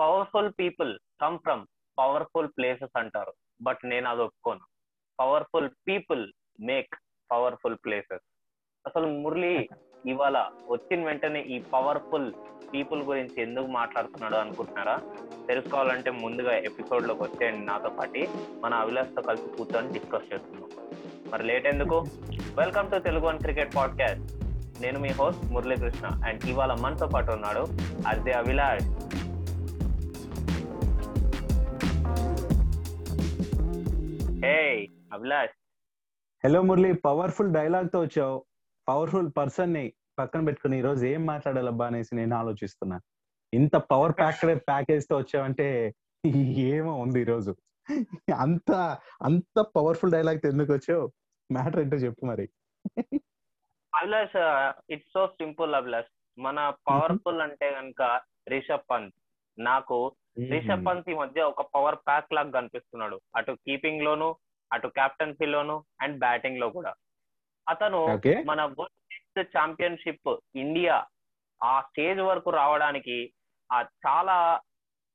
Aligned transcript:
Powerful 0.00 0.52
people 0.58 0.98
come 1.20 1.38
from 1.38 1.66
powerful 1.98 2.48
places 2.48 2.98
అంటారు. 2.98 3.32
But 3.62 3.78
నేను 3.84 4.10
అది 4.10 4.22
ఒప్పుకోను. 4.22 4.60
Powerful 5.20 5.70
people 5.88 6.32
make 6.60 6.94
powerful 7.30 7.76
places 7.84 8.22
అసలు 8.86 9.06
మురళి 9.06 9.68
ఇవాళ 10.06 10.50
వచ్చిన 10.68 11.04
వెంటనే 11.04 11.40
ఈ 11.40 11.58
పవర్ఫుల్ 11.58 12.32
పీపుల్ 12.74 13.02
గురించి 13.02 13.42
ఎందుకు 13.42 13.66
మాట్లాడుతున్నాడు 13.66 14.34
అనుకుంటున్నారా? 14.34 14.98
తెలుసుకోవాలంటే 15.48 16.10
ముందుగా 16.10 16.56
ఎపిసోడ్లోకి 16.56 17.22
వచ్చేయండి 17.22 17.66
నాతో 17.66 17.88
పాటు. 17.88 18.26
మన 18.60 18.74
అవిలాష్తో 18.74 19.22
కలిసి 19.22 19.56
కూర్చొని 19.56 19.92
డిస్కస్ 19.92 20.32
చేస్తున్నాం. 20.32 20.70
మరి 21.30 21.42
లేట్ 21.42 21.66
ఎందుకు? 21.66 22.04
Welcome 22.54 22.90
to 22.90 22.98
Telugu 22.98 23.26
one 23.26 23.38
cricket 23.38 23.74
podcast 23.74 24.40
నేను 24.82 24.98
మీ 24.98 25.08
హోస్ట్ 25.08 25.44
మురళీకృష్ణ. 25.44 26.06
అండ్ 26.06 26.44
ఇవాళ 26.44 26.74
మనతో 26.80 27.06
పాటు 27.06 27.30
ఉన్నాడు 27.30 27.66
అదే 28.06 28.32
అభిలాష్. 28.32 29.10
అభిలాష్ 34.44 35.50
హలో 36.44 36.62
మురళి 36.62 36.92
పవర్ఫుల్ 36.92 37.54
డైలాగ్తో 37.54 38.00
వచ్చావు. 38.00 38.44
పవర్ఫుల్ 38.88 39.30
పర్సన్ని 39.36 39.92
పక్కన 40.18 40.44
పెట్టుకుని 40.44 40.78
ఈ 40.78 40.80
రోజు 40.80 41.06
ఏం 41.06 41.26
మాట్లాడాలబ్బా 41.26 41.86
అనేసి 41.86 42.16
నేను 42.16 42.36
ఆలోచిస్తున్నా. 42.36 43.00
ఇంత 43.54 43.76
పవర్ 43.76 44.12
ప్యాక్డ్ 44.18 44.60
ప్యాకేజ్తో 44.60 45.16
వచ్చావంటే 45.16 45.94
ఏమో 46.46 46.94
ఉంది 46.94 47.20
ఈ 47.20 47.24
రోజు. 47.24 47.56
అంత 48.36 48.98
అంత 49.22 49.60
పవర్ఫుల్ 49.60 50.12
డైలాగ్ 50.12 50.46
ఎందుకు 50.46 50.72
వచ్చావు? 50.72 51.12
మ్యాటర్ 51.52 51.80
ఏంటో 51.80 51.96
చెప్పు 51.96 52.26
మరి. 52.26 52.48
Abhilash 53.94 54.36
it's 54.92 55.08
so 55.14 55.26
simple 55.26 55.74
Abhilash 55.74 56.40
మన 56.40 56.70
పవర్ఫుల్ 56.70 57.40
అంటే 57.40 57.70
కనుక 57.70 58.20
రిషబ్ 58.48 58.90
పంత్. 58.90 59.14
నాకు 59.58 60.12
రిషబ్ 60.36 60.86
పంత్ 60.86 61.08
ఈ 61.10 61.14
మధ్య 61.14 61.40
ఒక 61.42 61.62
పవర్ 61.74 61.98
ప్యాక్ 62.06 62.32
లాగా 62.32 62.50
కనిపిస్తున్నాడు. 62.50 63.20
అటు 63.36 63.52
కీపింగ్ 63.66 64.02
లోను 64.02 64.28
అటు 64.70 64.88
కెప్టెన్సీ 64.88 65.46
లోను 65.46 65.84
అండ్ 66.00 66.18
బ్యాటింగ్లో 66.18 66.70
కూడా. 66.70 66.92
అతను 67.66 68.00
మన 68.46 68.60
వరల్డ్ 68.78 69.48
ఛాంపియన్షిప్ 69.56 70.30
ఇండియా 70.56 70.96
ఆ 71.60 71.80
స్టేజ్ 71.80 72.20
వరకు 72.20 72.50
రావడానికి 72.50 73.16
ఆ 73.70 73.80
చాలా 74.06 74.36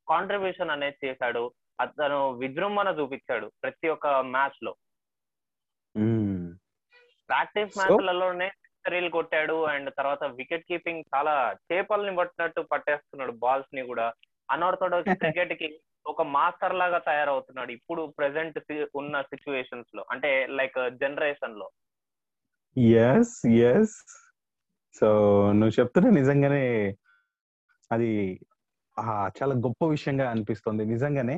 కాంట్రిబ్యూషన్ 0.07 0.73
అనేది 0.75 0.97
చేశాడు. 1.05 1.43
అతను 1.79 2.19
విజృంభణ 2.41 2.89
చూపించాడు 2.99 3.47
ప్రతి 3.63 3.87
ఒక్క 3.87 4.07
మ్యాచ్లో. 4.07 4.73
ప్రాక్టీస్ 7.29 7.77
మ్యాచ్లలోనే 7.77 8.47
సెంచరీలు 8.49 9.09
కొట్టాడు 9.09 9.65
అండ్ 9.65 9.89
తర్వాత 9.97 10.23
వికెట్ 10.39 10.65
కీపింగ్ 10.69 11.03
చాలా 11.15 11.33
చేపల్ని 11.69 12.15
పట్టినట్టు 12.15 12.61
పట్టేస్తున్నాడు 12.61 13.31
బాల్స్ని 13.43 13.83
కూడా. 13.85 14.07
అన్ఆర్థోడాక్స్ 14.49 15.09
క్రికెట్కి 15.23 15.67
ఒక 16.05 16.21
మాస్టర్ 16.33 16.75
లాగా 16.75 16.99
తయారవుతున్నాడు 16.99 17.71
ఇప్పుడు 17.71 18.01
ప్రెసెంట్ 18.17 18.57
ఉన్న 18.93 19.21
సిచ్యువేషన్స్లో 19.23 20.03
అంటే 20.11 20.29
లైక్ 20.55 20.77
జనరేషన్లో 21.01 21.67
ఎస్ 23.05 23.35
ఎస్ 23.67 23.95
సో 24.95 25.07
నువ్వు 25.51 25.73
చెప్తున్నా 25.79 26.09
నిజంగానే 26.11 26.63
అది 27.91 28.11
ఆ, 28.97 29.03
చాలా 29.37 29.53
గొప్ప 29.63 29.85
విషయంగా 29.87 30.25
అనిపిస్తుంది. 30.29 30.83
నిజంగానే 30.85 31.35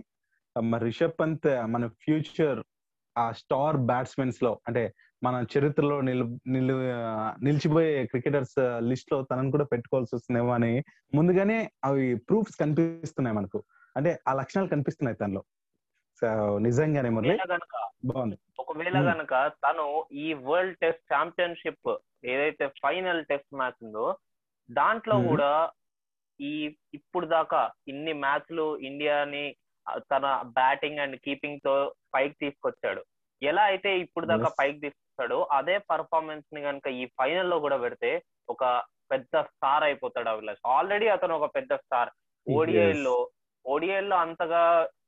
మరి 0.55 0.83
రిషబ్ 0.86 1.16
పంత్ 1.19 1.47
మన 1.67 1.88
ఫ్యూచర్ 2.02 2.59
ఆ 3.16 3.31
స్టార్ 3.31 3.77
బ్యాట్స్మెన్స్లో 3.88 4.52
అంటే 4.67 4.83
మన 5.21 5.35
చరిత్రలో 5.53 5.95
నిల్ 6.01 6.23
నిల్ 6.47 6.73
నిలిచిపోయే 7.43 7.93
క్రికెటర్స్ 8.05 8.57
లిస్ట్లో 8.89 9.17
తనను 9.21 9.51
కూడా 9.51 9.65
పెట్టుకోవాల్సి 9.65 10.15
వస్తుందేమో 10.15 10.51
అని 10.53 10.71
ముందుగానే 11.15 11.57
అవి 11.83 12.05
ప్రూఫ్స్ 12.29 12.59
కనిపిస్తున్నాయి 12.59 13.37
మనకు 13.37 13.59
అంటే 13.95 14.11
ఆ 14.27 14.33
లక్షణాలు 14.33 14.67
కనిపిస్తున్నాయి 14.67 15.17
తనలో 15.17 15.41
సో 16.21 16.27
నిజంగానే 16.57 17.09
మురళి 17.09 17.35
బాగుంది 18.05 18.37
ఒకవేళ. 18.59 18.97
గనక 19.09 19.33
తను 19.63 19.85
ఈ 20.15 20.27
వరల్డ్ 20.45 20.77
టెస్ట్ 20.77 21.03
ఛాంపియన్షిప్ 21.14 21.89
ఏదైతే 22.25 22.67
ఫైనల్ 22.81 23.21
టెస్ట్ 23.25 23.53
మ్యాచ్ 23.55 23.80
ఉందో 23.83 24.05
దాంట్లో. 24.69 25.15
కూడా 25.30 25.52
ఈ 26.39 26.53
ఇప్పుడు 26.93 27.25
దాకా 27.25 27.61
ఇన్ని 27.87 28.13
మ్యాచ్లు 28.13 28.65
ఇండియాని 28.80 29.45
తన 30.11 30.25
బ్యాటింగ్ 30.55 30.99
అండ్ 30.99 31.17
కీపింగ్తో 31.17 31.75
పైకి 32.13 32.36
తీసుకొచ్చాడు 32.42 33.02
ఎలా 33.42 33.63
అయితే 33.63 33.89
ఇప్పుడు 33.99 34.25
దాకా. 34.25 34.49
పైకి 34.59 34.89
తీసుకొచ్చాడో 35.17 35.48
అదే 35.58 35.76
పర్ఫార్మెన్స్ని 35.92 36.61
కనుక 36.61 36.88
ఈ 37.02 37.04
ఫైనల్లో 37.17 37.58
కూడా 37.60 37.78
పెడితే 37.78 38.11
ఒక 38.50 38.64
పెద్ద 39.11 39.42
స్టార్ 39.50 39.83
అయిపోతాడు 39.83 40.30
అభిలాష్. 40.30 40.61
ఆల్రెడీ 40.67 41.08
అతను 41.08 41.33
ఒక 41.39 41.48
పెద్ద 41.55 41.73
స్టార్ 41.76 42.10
ఓడిఐ 42.48 42.88
Yes. 42.88 43.00
లో 43.04 43.16
ఓడిఐ 43.66 44.02
లో 44.02 44.16
అంతగా 44.17 44.61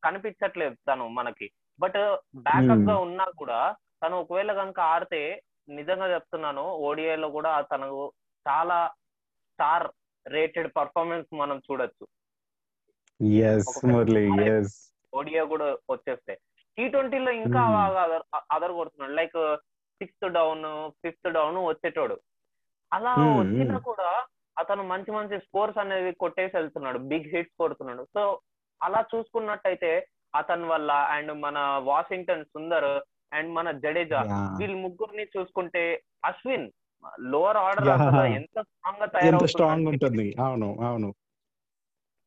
కనిపించట్లేదు 0.06 0.75
తను 0.90 1.08
మనకి. 1.18 1.47
బట్ 1.80 2.00
బ్యాకప్గా 2.47 2.96
ఉన్నా 2.97 3.25
కూడా 3.38 3.59
తను 4.03 4.16
ఒకవేళ 4.20 4.52
కనుక 4.53 4.80
ఆడితే 4.94 5.22
నిజంగా 5.70 6.08
చెప్తున్నాను 6.14 6.66
ఓడిఐ 6.88 7.16
లో 7.16 7.30
కూడా 7.30 7.52
తను 7.72 7.88
చాలా 8.46 8.78
స్టార్ 9.50 9.88
రేటెడ్ 10.26 10.70
పర్ఫార్మెన్స్ 10.78 11.30
మనం 11.41 11.58
చూడొచ్చు. 11.68 12.06
ఓడిఐ 15.14 15.44
కూడా 15.53 15.68
వచ్చేస్తే. 15.90 16.34
టీ 16.78 16.84
ట్వంటీలో 16.88 17.31
ఇంకా 17.44 17.62
Hmm. 17.62 17.76
బాగా 17.78 18.02
అదర్ 18.52 18.72
కొడుతున్నాడు. 18.72 19.14
Like 19.14 19.40
sixth 19.99 20.33
down 20.33 20.91
fifth 20.91 21.33
down 21.33 21.57
వచ్చేటోడు. 21.57 22.19
అలా 22.93 23.13
వచ్చినా. 23.13 23.77
కూడా 23.77 24.25
అతను 24.57 24.83
మంచి 24.83 25.11
మంచి 25.11 25.39
స్కోర్స్ 25.39 25.77
అనేది 25.77 26.11
కొట్టేసి 26.11 26.57
వెళ్తున్నాడు. 26.57 26.97
బిగ్ 26.97 27.35
హిట్స్ 27.35 27.57
కొడుతున్నాడు. 27.59 28.03
సో 28.03 28.39
అలా 28.83 29.05
చూసుకున్నట్టయితే 29.15 30.07
అతని 30.35 30.65
వల్ల 30.65 30.91
అండ్ 30.91 31.33
మన 31.33 31.57
వాషింగ్టన్ 31.83 32.45
సుందర్ 32.45 33.03
అండ్ 33.33 33.53
మన 33.53 33.71
జడేజా. 33.71 34.21
వీళ్ళ 34.59 34.75
ముగ్గురిని 34.75 35.27
చూసుకుంటే 35.37 36.03
అశ్విన్ 36.25 36.71
లోవర్ 37.19 37.57
ఆర్డర్ 37.57 37.87
ఎంత 38.25 38.61
స్ట్రాంగ్గా 38.61 39.05
తయారవుతుంది 39.05 39.87
ఉంటుంది. 39.87 40.35
అవును 40.39 40.77
అవును. 40.87 41.13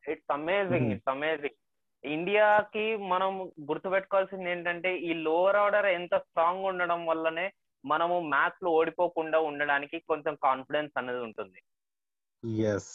ఇట్స్ 0.09 0.33
అమేజింగ్. 0.33 0.93
ఇట్స్ 0.93 1.11
అమేజింగ్ 1.11 1.59
ఇండియాకి 2.05 2.97
మనం 2.97 3.53
గుర్తుపెట్టుకోవాల్సింది 3.71 4.51
ఏంటంటే 4.51 4.99
ఈ 4.99 5.13
లోవర్ 5.13 5.57
ఆర్డర్ 5.57 5.87
ఎంత 5.87 6.15
స్ట్రాంగ్ 6.15 6.65
ఉండడం 6.65 7.07
వల్లనే 7.07 7.53
మనము 7.85 8.21
మ్యాచ్లో 8.21 8.71
ఓడిపోకుండా 8.71 9.39
ఉండడానికి 9.41 9.99
కొంచెం 9.99 10.35
కాన్ఫిడెన్స్ 10.43 10.99
అనేది 10.99 11.19
ఉంటుంది. 11.19 11.61
Yes 12.65 12.93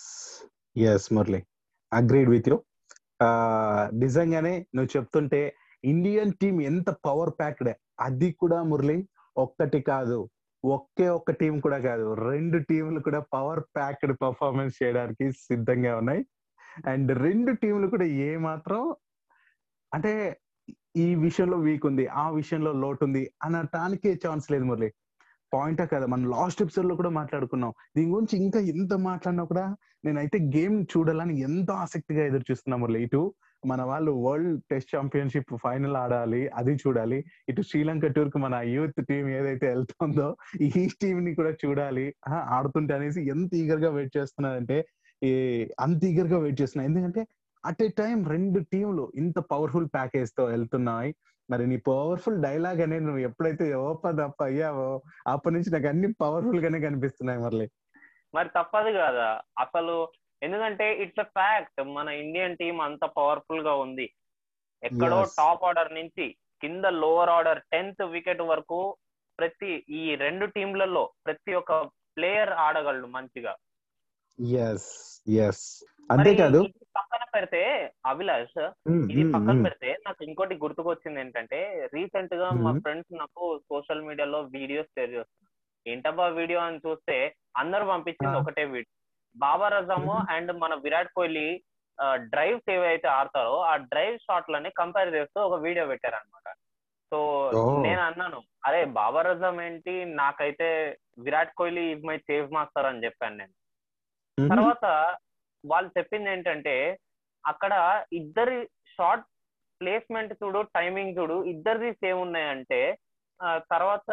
yes 0.78 1.14
Murali. 1.14 1.42
Agreed 1.94 2.30
with 2.30 2.50
you 2.50 2.58
నిజంగానే 3.94 4.54
నువ్వు 4.76 4.98
చెప్తుంటే 4.98 5.56
ఇండియన్ 5.84 6.34
టీం 6.42 6.62
ఎంత 6.62 6.90
పవర్ 7.06 7.34
ప్యాక్డ్ 7.40 7.72
అది 8.00 8.32
కూడా 8.32 8.64
మురళి 8.64 8.98
ఒక్కటి 9.38 9.80
కాదు. 9.82 10.30
ఒకే 10.66 11.08
ఒక్క 11.10 11.32
టీం 11.32 11.60
కూడా 11.60 11.80
కాదు. 11.80 12.14
రెండు 12.14 12.58
టీంలు 12.58 13.00
కూడా 13.00 13.20
పవర్ 13.34 13.62
ప్యాక్డ్ 13.76 14.14
పర్ఫార్మెన్స్ 14.22 14.84
చేయడానికి 14.84 15.32
సిద్ధంగా 15.32 15.98
ఉన్నాయి. 15.98 16.26
అండ్ 16.88 17.12
రెండు 17.24 17.52
టీంలు 17.52 17.88
కూడా 17.88 18.06
ఏ 18.06 18.38
మాత్రం 18.38 18.96
అంటే 19.94 20.14
ఈ 21.04 21.08
విషయంలో 21.26 21.58
వీక్ 21.58 21.86
ఉంది 21.90 22.06
ఆ 22.24 22.26
విషయంలో 22.30 22.72
లోటు 22.84 23.04
ఉంది 23.06 23.24
అనటానికి 23.44 24.10
ఛాన్స్ 24.26 24.48
లేదు 24.52 24.66
మురళి. 24.70 24.90
పాయింటే 25.52 25.86
కదా 25.94 26.06
మనం 26.06 26.26
లాస్ట్ 26.30 26.62
ఎపిసోడ్లో 26.62 26.96
కూడా 26.96 27.12
మాట్లాడుకున్నాం. 27.18 27.72
దీని 27.98 28.10
గురించి 28.12 28.36
ఇంకా 28.46 28.60
ఎంత 28.74 28.94
మాట్లాడినా 29.10 29.44
కూడా 29.44 29.66
నేనైతే 30.06 30.38
గేమ్ 30.56 30.78
చూడాలని 30.94 31.36
ఎంతో 31.42 31.74
ఆసక్తిగా 31.84 32.24
ఎదురు 32.30 32.46
చూస్తున్నా 32.52 32.78
మురళి. 32.78 33.00
ఇటు 33.08 33.22
మన 33.64 33.82
వాళ్ళు 33.82 34.12
వరల్డ్ 34.26 34.58
టెస్ట్ 34.72 34.92
ఛాంపియన్షిప్ 34.96 35.54
ఫైనల్ 35.64 35.96
ఆడాలి 35.96 36.42
అది 36.60 36.74
చూడాలి. 36.84 37.20
ఇటు 37.50 37.62
శ్రీలంక 37.62 38.08
టూర్కు 38.08 38.38
మన 38.38 38.56
యూత్ 38.76 39.00
టీం 39.10 39.26
ఏదైతే 39.38 39.68
వెళ్తుందో 39.68 40.28
ఈ 40.62 40.88
టీం 41.02 41.18
ని 41.26 41.34
కూడా 41.36 41.52
చూడాలి. 41.64 42.06
ఆడుతుంటే 42.58 42.94
అనేసి 42.94 43.22
ఎంత 43.30 43.52
ఈగర్గా 43.62 43.90
వెయిట్ 43.98 44.14
చేస్తున్నారంటే 44.18 44.78
ఈ 45.22 45.32
అంత 45.80 46.02
ఈగర్గా 46.12 46.38
వెయిట్ 46.40 46.62
చేస్తున్నా. 46.62 46.86
ఎందుకంటే 46.90 47.22
అట్ 47.66 47.82
ఏ 47.84 47.88
టైం 47.88 48.30
రెండు 48.30 48.60
టీంలు 48.60 49.12
ఇంత 49.16 49.40
పవర్ఫుల్ 49.40 49.88
ప్యాకేజ్తో 49.94 50.46
వెళ్తున్నాయి. 50.46 51.16
మరి 51.50 51.68
నీ 51.68 51.78
పవర్ఫుల్ 51.78 52.42
డైలాగ్ 52.44 52.82
అనేది 52.82 53.06
నువ్వు 53.06 53.20
ఎప్పుడైతే 53.20 53.74
ఓపెన్ 53.74 54.20
అప్ 54.20 54.42
అయ్యావో 54.44 55.02
అప్పటి 55.28 55.56
నుంచి 55.56 55.70
నాకు 55.74 55.88
అన్ని 55.88 56.14
పవర్ఫుల్ 56.22 56.60
గానే 56.60 56.80
కనిపిస్తున్నాయి 56.80 57.40
మురళి 57.40 57.68
మరి 58.36 58.50
తప్పదు 58.50 58.92
కదా. 58.98 59.30
అసలు 59.60 59.96
ఎందుకంటే 60.42 60.86
ఇట్స్ 61.04 61.20
అ 61.20 61.24
ఫ్యాక్ట్ 61.24 61.84
మన 61.84 62.08
ఇండియన్ 62.10 62.58
టీం 62.58 62.82
అంత 62.82 63.04
పవర్ఫుల్గా 63.06 63.74
ఉంది. 63.76 64.08
ఎక్కడో. 64.84 65.24
టాప్ 65.38 65.64
ఆర్డర్ 65.64 65.94
నుంచి 65.94 66.26
కింద 66.62 66.86
లోవర్ 66.86 67.30
ఆర్డర్ 67.30 67.60
టెన్త్ 67.60 68.04
వికెట్ 68.04 68.42
వరకు 68.42 68.98
ప్రతి 69.40 69.72
ఈ 69.90 70.16
రెండు 70.16 70.46
టీంలలో 70.46 71.14
ప్రతి 71.26 71.54
ఒక్క 71.54 71.74
ప్లేయర్ 72.18 72.50
ఆడగలడు 72.50 73.08
మంచిగా. 73.08 73.54
ఎస్ 74.64 74.90
ఎస్ 75.44 75.64
అంతేకాదు 76.10 76.60
పక్కన 76.98 77.24
పెడితే 77.36 77.62
అభిలాష్ 78.12 78.58
ఇది 79.12 79.24
పక్కన. 79.34 79.56
పెడితే 79.66 79.90
నాకు 80.06 80.22
ఇంకోటి 80.24 80.56
గుర్తుకొచ్చింది 80.64 81.20
ఏంటంటే 81.20 81.60
రీసెంట్గా 81.96 82.48
మా. 82.58 82.72
ఫ్రెండ్స్ 82.86 83.12
నాకు 83.22 83.44
సోషల్ 83.70 84.06
మీడియాలో 84.08 84.40
వీడియోస్ 84.56 84.94
షేర్ 84.96 85.12
చేస్తున్నారు 85.16 85.54
ఏంటబ్బా 85.86 86.28
వీడియో 86.40 86.60
అని 86.60 86.80
చూస్తే 86.86 87.18
అందరూ 87.58 87.84
పంపించింది. 87.92 88.36
ఒకటే 88.42 88.64
video 88.76 88.94
Babar 89.36 89.74
Azam 89.74 90.06
hmm. 90.06 90.24
And 90.36 90.52
మన 90.64 90.74
విరాట్ 90.86 91.12
కోహ్లీ 91.16 91.48
డ్రైవ్స్ 92.32 92.68
ఏవైతే 92.70 93.08
ఆడతారో 93.18 93.56
ఆ 93.70 93.76
డ్రైవ్ 93.92 94.18
షాట్లని 94.26 94.70
కంపేర్ 94.80 95.12
చేస్తూ 95.16 95.38
ఒక 95.42 95.56
వీడియో 95.62 95.86
పెట్టారనమాట 95.88 96.48
సో. 97.12 97.20
నేను 97.86 98.02
అన్నాను 98.08 98.40
అరే 98.68 98.82
బాబర్ 98.98 99.28
అజమ్ 99.28 99.60
ఏంటి 99.62 99.94
నాకైతే 100.20 100.68
Virat 101.26 101.54
Kohli 101.54 101.86
is 101.92 102.06
my 102.06 102.18
chase 102.28 102.48
master 102.58 102.90
అని 102.92 103.04
చెప్పాను 103.06 103.38
నేను. 103.38 103.54
తర్వాత 104.38 104.86
వాళ్ళు 105.64 105.90
చెప్పింది 105.98 106.30
ఏంటంటే 106.30 106.76
అక్కడ 107.44 107.74
ఇద్దరి 108.20 108.58
షార్ట్ 108.94 109.26
ప్లేస్మెంట్ 109.82 110.34
చూడు 110.42 110.60
టైమింగ్ 110.78 111.18
చూడు 111.18 111.38
ఇద్దరిది 111.54 111.90
సేమ్ 112.04 112.20
ఉన్నాయంటే 112.28 112.82
తర్వాత 113.74 114.12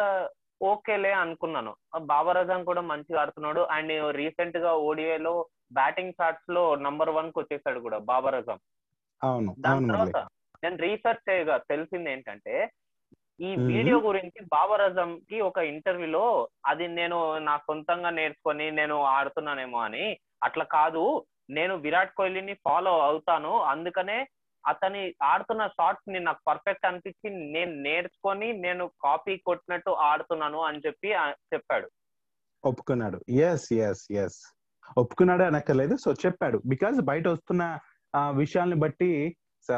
ఓకేలే 0.61 1.11
అనుకున్నాను. 1.21 1.71
బాబర్ 2.11 2.39
అజం 2.41 2.61
కూడా 2.63 2.81
మంచిగా 2.91 3.19
ఆడుతున్నాడు. 3.21 3.61
అండ్ 3.75 3.93
రీసెంట్గా 4.19 4.71
ఓడిఐలో 4.89 5.33
బ్యాటింగ్ 5.77 6.15
షాట్స్లో 6.19 6.63
నంబర్ 6.85 7.11
వన్కి 7.17 7.37
వచ్చేసాడు 7.39 7.79
కూడా 7.85 7.97
బాబర్ 8.11 8.37
అజం 8.39 8.59
దాని 9.65 9.89
తర్వాత 9.91 10.17
నేను 10.63 10.77
రీసెర్చ్ 10.85 11.25
చేయగా 11.29 11.55
తెలిసింది 11.71 12.09
ఏంటంటే 12.11 12.53
ఈ. 13.39 13.49
వీడియో 13.67 13.97
గురించి 13.99 14.39
బాబర్ 14.51 14.81
అజం 14.81 15.09
కి 15.29 15.41
ఒక 15.41 15.57
ఇంటర్వ్యూలో 15.67 16.25
అది 16.65 16.87
నేను 16.89 17.17
నా 17.39 17.57
సొంతంగా 17.57 18.09
నేర్చుకొని 18.09 18.71
నేను 18.71 19.01
ఆడుతున్నానేమో 19.09 19.77
అని. 19.79 20.05
అట్లా 20.43 20.65
కాదు 20.71 21.03
నేను 21.49 21.75
విరాట్ 21.75 22.13
కోహ్లీని 22.13 22.53
ఫాలో 22.65 23.01
అవుతాను. 23.01 23.61
అందుకనే 23.65 24.17
అతని 24.63 25.01
ఆడుతున్న 25.23 25.67
షాట్స్ని 25.67 26.19
నాకు 26.19 26.41
పర్ఫెక్ట్ 26.47 26.85
అనిపించి 26.85 27.27
నేను 27.51 27.73
నేర్చుకొని 27.81 28.53
నేను 28.57 28.91
కాపీ 29.03 29.37
కొట్టినట్టు 29.39 29.89
ఆడుతున్నాను 30.05 30.59
అని 30.61 30.81
చెప్పి 30.85 31.09
చెప్పాడు. 31.53 31.87
ఒప్పుకున్నాడు. 32.63 33.17
ఎస్ 33.41 33.67
ఎస్ 33.81 34.05
ఎస్ 34.17 34.39
ఒప్పుకున్నాడు 34.97 35.43
అనక్కర్లేదు 35.43 35.95
సో 35.95 36.13
చెప్పాడు. 36.25 36.57
బికాజ్ 36.65 37.01
బయట 37.01 37.27
వస్తున్న 37.27 37.63
ఆ, 38.13 38.29
విషయాల్ని 38.35 38.75
బట్టి 38.75 39.11
సో, 39.67 39.75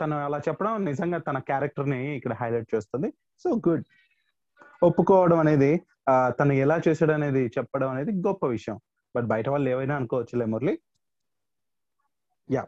తను 0.00 0.24
అలా 0.24 0.38
చెప్పడం 0.38 0.84
నిజంగా 0.84 1.18
తన 1.18 1.38
క్యారెక్టర్ని 1.38 2.16
ఇక్కడ 2.16 2.32
హైలైట్ 2.32 2.74
చేస్తుంది. 2.74 3.12
So 3.44 3.60
good. 3.68 3.84
ఒప్పుకోవడం 4.82 5.38
అనేది 5.38 5.82
తను 6.28 6.52
ఎలా 6.52 6.80
చేశాడు 6.88 7.12
అనేది 7.12 7.46
చెప్పడం 7.46 7.90
అనేది 7.90 8.12
గొప్ప 8.12 8.46
విషయం. 8.46 8.80
బట్ 9.16 9.24
బయట 9.24 9.48
వాళ్ళు 9.48 9.70
ఏవైనా 9.70 9.96
అనుకోవచ్చులే 9.96 10.44
మురళి. 10.44 10.78
యా. 12.50 12.66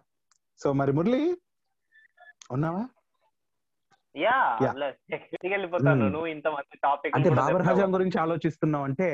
సో 0.58 0.72
మరి 0.72 0.92
మురళి 0.92 1.36
ఉన్నావా? 2.50 2.88
అంటే 7.14 7.30
బాబర్ 7.30 7.62
హజాం 7.62 7.94
గురించి 7.94 8.20
ఆలోచిస్తున్నావు 8.20 8.84
అంటే 8.84 9.08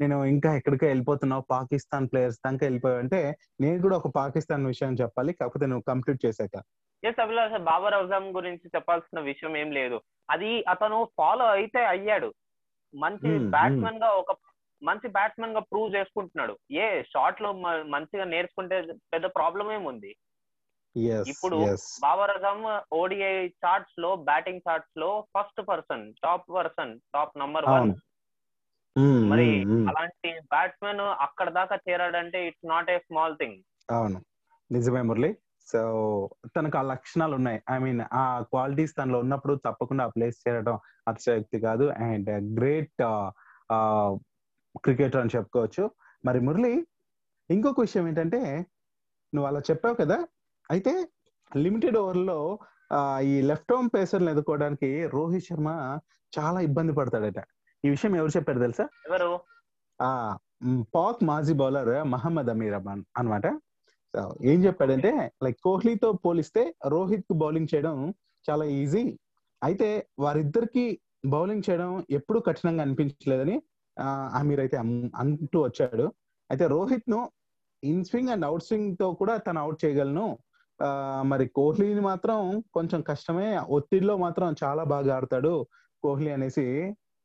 నేను 0.00 0.24
ఇంకా 0.24 0.54
ఎక్కడికో 0.54 0.86
వెళ్ళిపోతున్నావు 0.86 1.44
పాకిస్తాన్ 1.50 2.08
ప్లేయర్స్ 2.08 2.40
దాకా 2.44 2.64
వెళ్ళిపోయావు 2.64 2.98
అంటే 2.98 3.20
నేను 3.60 3.82
కూడా 3.82 3.96
ఒక 3.96 4.10
పాకిస్తాన్ 4.14 4.66
విషయం 4.66 4.94
చెప్పాలి 4.94 5.32
కాకపోతే 5.32 5.66
నువ్వు 5.66 5.84
కంప్లీట్ 5.86 6.24
చేశాక 6.26 6.56
ఎస్ 7.02 7.20
అభిలాష్ 7.20 7.56
బాబర్ 7.60 7.94
అజం 7.94 8.24
గురించి 8.36 8.66
చెప్పాల్సిన 8.76 9.20
విషయం 9.20 9.56
ఏం 9.56 9.70
లేదు. 9.72 9.96
అది 10.30 10.64
అతను 10.68 10.98
ఫాలో 11.18 11.46
అయితే 11.46 11.84
అయ్యాడు. 11.84 12.30
మంచి 12.94 13.30
Hmm, 13.30 13.50
బ్యాట్స్మెన్గా 13.50 14.08
ఒక 14.10 14.32
మంచి 14.82 15.08
బ్యాట్స్మెన్గా 15.08 15.60
ప్రూవ్ 15.60 15.94
చేసుకుంటున్నాడు. 15.94 16.54
ఏ 16.70 17.02
షార్ట్లో 17.02 17.52
మంచిగా 17.86 18.24
నేర్చుకుంటే 18.24 18.76
పెద్ద 19.12 19.26
ప్రాబ్లం 19.26 19.72
ఏముంది 19.72 20.12
ఇప్పుడు 21.26 21.56
బాబర్ 22.02 22.30
అజం 22.30 22.60
ఓడిఐ 22.92 23.48
చార్ట్స్లో 23.48 24.16
batting 24.16 24.64
చార్ట్స్లో 24.68 25.08
first 25.34 25.60
person 25.68 26.04
top 26.22 26.46
person 26.54 26.98
top 27.14 27.38
number 27.38 27.64
one 27.64 27.92
మరి. 29.30 29.48
అలాంటి 29.88 30.30
బ్యాట్స్మెన్ 30.44 31.00
అక్కడ 31.20 31.50
దాకా 31.50 31.76
చేరాడంటే 31.88 32.46
it's 32.46 32.68
not 32.68 32.90
a 32.90 32.98
small 32.98 33.36
thing. 33.36 33.58
అవును. 33.90 34.18
నిజమే 34.70 35.02
మురళి. 35.02 35.30
సో 35.68 35.80
తనకు 36.56 36.78
ఆ 36.78 36.82
లక్షణాలు 36.82 37.34
ఉన్నాయి. 37.34 37.62
ఐ 37.70 37.78
మీన్ 37.78 38.00
ఆ 38.12 38.40
క్వాలిటీస్ 38.40 38.94
తనలో 38.98 39.18
ఉన్నప్పుడు 39.18 39.54
తప్పకుండా 39.66 40.04
ఆ 40.04 40.08
ప్లేస్ 40.08 40.48
చేరడం 40.48 40.76
అతిశయోక్తి 41.08 41.60
కాదు. 41.60 41.84
అండ్ 42.06 42.30
గ్రేట్ 42.60 43.02
క్రికెటర్ 44.78 45.20
అని 45.20 45.30
చెప్పుకోవచ్చు. 45.36 45.84
మరి 46.24 46.40
మురళి 46.40 46.72
ఇంకొక 47.50 47.80
విషయం 47.80 48.08
ఏంటంటే 48.08 48.40
నువ్వు 49.32 49.46
అలా 49.48 49.60
చెప్పావు 49.60 49.94
కదా? 49.94 50.18
అయితే 50.70 50.92
లిమిటెడ్ 51.56 51.96
ఓవర్లో 51.96 52.38
ఈ 53.22 53.42
లెఫ్ట్ 53.42 53.72
ఆర్మ్ 53.72 53.90
పేసర్లు 53.94 54.30
ఎదుర్కోవడానికి 54.30 55.06
రోహిత్ 55.06 55.44
శర్మ 55.44 55.68
చాలా 56.32 56.60
ఇబ్బంది 56.60 56.92
పడతాడట. 56.92 57.40
ఈ 57.84 57.90
విషయం 57.90 58.16
ఎవరు 58.16 58.32
చెప్పారు 58.36 58.60
తెలుసా? 58.60 58.84
ఎవరు? 59.06 59.30
ఆ 60.00 60.10
పాక్ 60.94 61.24
మాజీ 61.24 61.52
బౌలర్ 61.52 61.92
మహమ్మద్ 62.06 62.50
అమీర్ 62.50 62.76
అనమాట 63.16 63.46
సో 64.14 64.20
ఏం 64.44 64.64
చెప్పాడంటే 64.64 65.10
లైక్ 65.42 65.58
కోహ్లీతో 65.62 66.12
పోలిస్తే 66.24 66.62
రోహిత్కు 66.86 67.34
బౌలింగ్ 67.34 67.72
చేయడం 67.74 67.96
చాలా 68.44 68.64
ఈజీ. 68.76 69.04
అయితే 69.62 69.88
వారిద్దరికి 70.18 70.84
బౌలింగ్ 71.26 71.62
చేయడం 71.68 71.90
ఎప్పుడూ 72.10 72.40
కఠినంగా 72.40 72.82
అనిపించలేదని 72.82 73.56
ఆ, 73.96 74.06
అమీర్ 74.34 74.60
అయితే 74.60 74.76
అంటూ 75.16 75.58
వచ్చాడు. 75.62 76.06
అయితే 76.50 76.66
రోహిత్ను 76.66 77.20
ఇన్ 77.82 78.04
స్వింగ్ 78.04 78.28
అండ్ 78.28 78.44
అవుట్ 78.44 78.62
స్వింగ్తో 78.62 79.12
కూడా 79.12 79.36
తను 79.36 79.60
అవుట్ 79.60 79.78
చేయగలను. 79.84 80.26
ఆ, 80.80 80.88
మరి 81.26 81.48
కోహ్లీని 81.48 82.00
మాత్రం 82.00 82.38
కొంచెం 82.74 83.00
కష్టమే. 83.02 83.48
ఒత్తిడిలో 83.70 84.16
మాత్రం 84.16 84.54
చాలా 84.64 84.84
బాగా 84.84 85.16
ఆడతాడు 85.16 85.52
కోహ్లీ 86.04 86.30
అనేసి. 86.30 86.66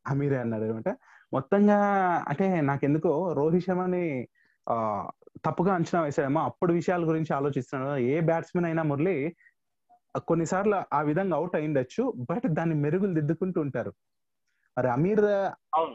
అమీరే 0.05 0.37
అన్నాడు 0.37 0.65
అనమాట. 0.65 0.89
మొత్తంగా 1.33 1.77
అంటే 2.29 2.45
నాకెందుకో 2.61 3.11
రోహిత్ 3.33 3.65
శర్మని 3.65 4.05
ఆ 4.67 4.75
తప్పుగా 5.45 5.71
అంచనా 5.73 5.99
వేశాడేమో 6.01 6.39
అప్పుడు 6.41 6.71
విషయాల 6.73 7.03
గురించి 7.09 7.31
ఆలోచిస్తున్నాడు. 7.33 7.97
ఏ 8.11 8.19
బ్యాట్స్మెన్ 8.21 8.65
అయినా 8.65 8.83
మురళి 8.83 9.15
కొన్నిసార్లు 10.25 10.77
ఆ 10.93 11.01
విధంగా 11.01 11.35
అవుట్ 11.35 11.55
అయిండొచ్చు 11.55 12.03
బట్ 12.29 12.47
దాన్ని 12.57 12.75
మెరుగులు 12.75 13.13
దిద్దుకుంటూ 13.13 13.59
ఉంటారు. 13.61 13.91
మరి 14.77 14.89
అమీర్ 14.89 15.25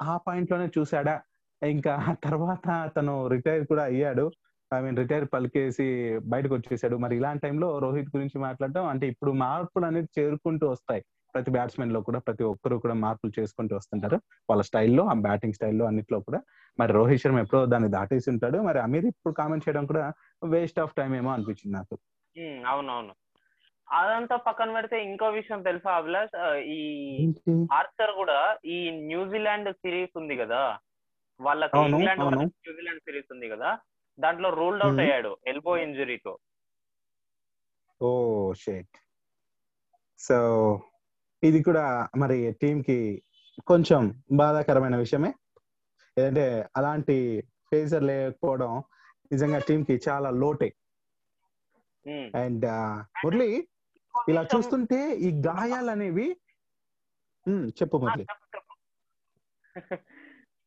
ఆ 0.05 0.17
పాయింట్లోనే 0.27 0.67
చూసాడా 0.77 1.15
ఇంకా 1.63 1.93
తర్వాత 2.25 2.67
తను 2.97 3.15
రిటైర్ 3.29 3.65
కూడా 3.67 3.85
అయ్యాడు. 3.85 4.25
ఐ 4.71 4.79
మీన్ 4.81 4.97
రిటైర్ 4.97 5.27
పలికేసి 5.35 5.87
బయటకు 6.25 6.55
వచ్చేసాడు. 6.55 6.97
మరి 6.97 7.15
ఇలాంటి 7.17 7.43
టైంలో 7.43 7.69
రోహిత్ 7.79 8.11
గురించి 8.17 8.39
మాట్లాడడం 8.39 8.87
అంటే 8.87 9.07
ఇప్పుడు 9.09 9.33
మార్పులు 9.45 9.87
అనేది 9.87 10.09
చేరుకుంటూ 10.19 10.67
వస్తాయి. 10.69 11.03
ప్రతి 11.37 11.51
బ్యాట్స్మెన్లో 11.51 12.01
కూడా 12.01 12.19
ప్రతి 12.19 12.45
ఒక్కరు 12.45 12.77
కూడా 12.77 12.95
మార్పులు 12.95 13.41
చేసుకుంటూ 13.41 13.77
వస్తుంటారు. 13.77 14.19
వాళ్ళ 14.51 14.63
స్టైల్లో 14.63 15.05
ఆ 15.05 15.13
బ్యాటింగ్ 15.13 15.53
స్టైల్లో 15.53 15.85
అన్నిట్లో 15.87 16.21
కూడా. 16.21 16.41
మరి 16.81 16.93
రోహిత్ 16.93 17.23
శర్మ 17.23 17.39
ఎప్పుడో 17.39 17.67
దాన్ని 17.67 17.91
దాటేసి 17.91 18.31
ఉంటాడు. 18.31 18.59
మరి 18.59 18.81
అమీర్ 18.81 19.05
ఇప్పుడు 19.05 19.35
కామెంట్ 19.35 19.69
చేయడం 19.69 19.87
కూడా 19.87 20.13
వేస్ట్ 20.45 20.81
ఆఫ్ 20.81 20.95
టైం 20.95 21.15
ఏమో 21.17 21.33
అనిపించింది 21.33 21.77
నాకు. 21.77 21.99
అవునవును. 22.67 23.15
అదంతా 23.91 24.37
పక్కన 24.37 24.73
పెడితే 24.73 24.97
ఇంకో 25.05 25.27
విషయం 25.31 25.63
తెలుసా 25.63 25.91
అభిలాష్? 25.93 26.35
ఈ 26.77 26.81
ఆర్చర్ 27.73 28.13
కూడా 28.13 28.39
ఈ 28.67 28.79
న్యూజిలాండ్ 28.91 29.71
సిరీస్ 29.73 30.19
ఉంది 30.19 30.37
కదా? 30.37 30.79
వాళ్ళకి 31.41 31.79
ఇంగ్లాండ్ 31.79 32.25
న్యూజిలాండ్ 32.37 33.01
సిరీస్ 33.01 33.33
ఉంది 33.33 33.49
కదా? 33.49 33.71
దాంట్లో 34.21 34.51
రూల్డ్ 34.51 34.85
అవుట్. 34.85 35.01
అయ్యాడు 35.01 35.37
ఎల్బో 35.47 35.77
ఇంజురీతో 35.77 36.39
ఓ 38.03 38.09
షేట్ 38.53 38.95
సో 40.19 40.39
ఇది 41.49 41.59
కూడా 41.67 41.85
మరి 42.23 42.39
టీం 42.63 42.77
కి 42.89 42.99
కొంచెం 43.71 44.03
బాధాకరమైన 44.41 44.97
విషయమే. 45.05 45.31
ఏంటంటే 46.17 46.47
అలాంటి 46.77 47.17
ఫేజర్ 47.71 48.05
లేకపోవడం 48.11 48.73
నిజంగా 49.33 49.59
టీం 49.69 49.81
కి 49.89 49.95
చాలా 50.09 50.29
లోటే. 50.43 50.69
అండ్ 52.43 52.67
మురళి 53.25 53.51
ఇలా 54.31 54.43
చూస్తుంటే 54.53 54.99
ఈ 55.27 55.31
గాయాలు 55.49 55.91
అనేవి 55.95 56.27
చెప్పు 57.79 57.97
మురళి. 58.03 58.25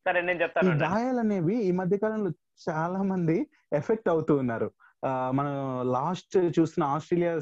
సరే 0.05 0.19
నేను 0.27 0.37
ఈ 0.39 0.41
చెప్తాను 0.41 0.75
గాయాలు 0.83 1.19
అనేవి 1.25 1.55
ఈ 1.69 1.71
మధ్య 1.79 1.95
కాలంలో 2.03 2.31
చాలా 2.67 2.99
మంది 3.11 3.37
ఎఫెక్ట్ 3.79 4.09
అవుతూ 4.13 4.33
ఉన్నారు. 4.41 4.69
మనం 5.39 5.55
లాస్ట్ 5.95 6.37
చూసిన 6.57 6.83
ఆస్ట్రేలియా 6.95 7.33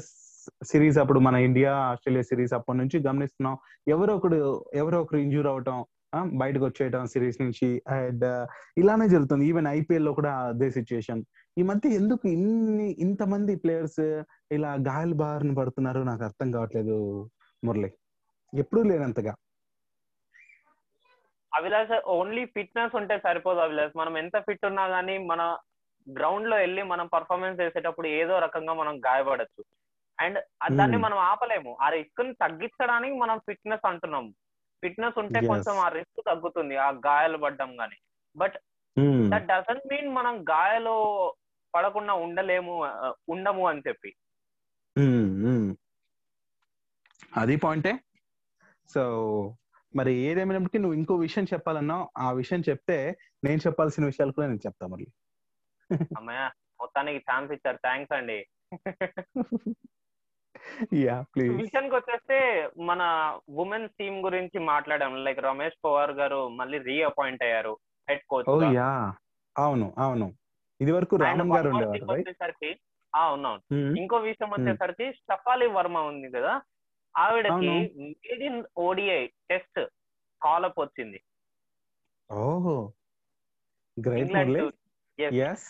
సిరీస్ 0.64 0.98
అప్పుడు 0.98 1.18
మన 1.18 1.36
ఇండియా 1.36 1.76
ఆస్ట్రేలియా 1.76 2.22
సిరీస్ 2.22 2.52
అప్పటి 2.52 2.78
నుంచి 2.78 3.02
గమనిస్తున్నాం. 3.06 3.58
ఎవరో 3.88 4.16
ఒకడు 4.16 4.64
ఎవరో 4.74 5.02
ఒకరు 5.02 5.18
ఇంజూర్ 5.20 5.46
అవటం 5.46 5.84
బయటకు 6.38 6.64
వచ్చేయటం 6.64 7.06
సిరీస్ 7.06 7.40
నుంచి 7.40 7.82
అండ్ 7.88 8.48
ఇలానే 8.78 9.08
జరుగుతుంది. 9.08 9.46
ఈవెన్ 9.46 9.66
ఐపీఎల్లో 9.66 10.12
కూడా 10.12 10.32
అదే 10.48 10.70
సిచ్యుయేషన్ 10.70 11.24
ఈ 11.58 11.62
మధ్య 11.62 11.88
ఎందుకు 11.88 12.28
ఇన్ని 12.28 12.96
ఇంతమంది 12.98 13.56
ప్లేయర్స్ 13.56 14.22
ఇలా 14.52 14.74
గాయాల 14.74 15.12
బారిన 15.12 15.54
పడుతున్నారు 15.54 16.00
నాకు 16.00 16.24
అర్థం 16.24 16.50
కావట్లేదు 16.50 17.30
మురళి. 17.64 17.92
ఎప్పుడూ 18.54 18.82
లేనంతగా. 18.82 19.34
అభిలాష్ 21.54 22.00
ఓన్లీ 22.06 22.44
ఫిట్నెస్ 22.44 22.96
ఉంటే 22.96 23.18
సరిపోదు 23.18 23.58
అభిలాష్. 23.58 23.98
మనం 23.98 24.18
ఎంత 24.18 24.38
ఫిట్ 24.38 24.66
ఉన్నా 24.66 24.86
గానీ 24.86 25.18
మన 25.18 25.56
గ్రౌండ్లో 26.16 26.56
వెళ్ళి 26.56 26.82
మనం 26.82 27.06
పర్ఫార్మెన్స్ 27.06 27.60
చేసేటప్పుడు 27.60 28.06
ఏదో 28.06 28.38
రకంగా 28.38 28.72
మనం 28.72 28.98
గాయపడచ్చు. 28.98 29.64
అండ్ 30.20 30.44
దాన్ని. 30.76 30.96
మనం 30.96 31.18
ఆపలేము. 31.18 31.78
ఆ 31.80 31.88
రిస్క్ని 31.88 32.32
తగ్గించడానికి 32.32 33.14
మనం 33.14 33.38
ఫిట్నెస్ 33.38 33.86
అంటున్నాం. 33.86 34.30
ఫిట్నెస్ 34.82 35.18
ఉంటే. 35.18 35.46
కొంచెం 35.46 35.78
ఆ 35.78 35.88
రిస్క్ 35.88 36.26
తగ్గుతుంది 36.26 36.76
ఆ 36.76 36.90
గాయాలు 36.90 37.38
పడ్డం 37.38 37.80
గానీ. 37.80 37.96
బట్ 38.36 38.54
దట్ 39.28 39.46
డజంట్ 39.46 39.92
మీన్ 39.92 40.08
మనం 40.08 40.44
గాయాలు 40.50 41.34
పడకుండా 41.74 42.14
ఉండలేము 42.14 42.84
ఉండము 43.28 43.68
అని 43.68 43.82
చెప్పి. 43.88 44.14
అది 47.36 47.56
పాయింటే? 47.56 47.98
సో 48.88 49.56
మరి 49.96 50.12
ఏదేమైనప్పటికీ 50.12 50.78
నువ్వు 50.78 50.96
ఇంకో 50.96 51.14
విషయం 51.14 51.44
చెప్పాలన్నావు. 51.44 52.10
ఆ 52.18 52.32
విషయం 52.32 52.62
చెప్తే 52.68 53.16
నేను 53.44 53.60
చెప్పాల్సిన 53.66 54.04
విషయాలు 54.04 54.32
కూడా 54.32 54.46
నేను 54.46 54.60
చెప్తా 54.66 54.86
మరి 54.86 55.06
అమ్మయ్య 56.16 56.50
మొత్తానికి 56.80 57.24
ఛాన్స్ 57.32 57.52
ఇచ్చారు. 57.52 57.76
థ్యాంక్స్ 57.76 58.14
అండి. 58.14 58.46
యా 60.94 61.22
ప్లీజ్ 61.34 61.52
విషయానికి 61.56 61.94
వచ్చేస్తే 61.94 62.38
మన 62.82 63.02
ఉమెన్స్ 63.56 63.94
టీమ్ 63.98 64.24
గురించి 64.24 64.58
మాట్లాడాం. 64.58 65.24
లైక్ 65.24 65.38
రమేష్ 65.38 65.78
పవార్ 65.84 66.10
గారు 66.10 66.48
మళ్ళీ 66.48 66.78
రీఅపాయింట్ 66.78 67.42
అయ్యారు 67.42 67.74
హెడ్ 68.08 68.24
కోచ్ 68.28 68.48
ఓ 68.48 68.62
యా 68.72 68.90
అవును 69.56 69.94
అవును. 69.98 70.28
ఇది 70.80 70.92
వరకు 70.92 71.16
రామన్ 71.16 71.52
గారు 71.52 71.68
ఉండేవారు 71.68 72.12
వచ్చేసరికి 72.12 72.70
అవునవును. 73.14 73.62
ఇంకో 73.98 74.16
విషయం 74.16 74.50
వచ్చేసరికి 74.50 75.12
షఫాలి 75.12 75.66
వర్మ 75.66 75.98
ఉంది 75.98 76.30
కదా 76.30 76.52
ఆవిడకి 77.14 77.70
made 78.00 78.42
in 78.42 78.64
ODI 78.78 79.26
test 79.26 79.80
call up 80.42 80.80
వచ్చింది. 80.80 81.18
ఓహో. 82.30 82.92
గ్రేట్ 83.96 84.32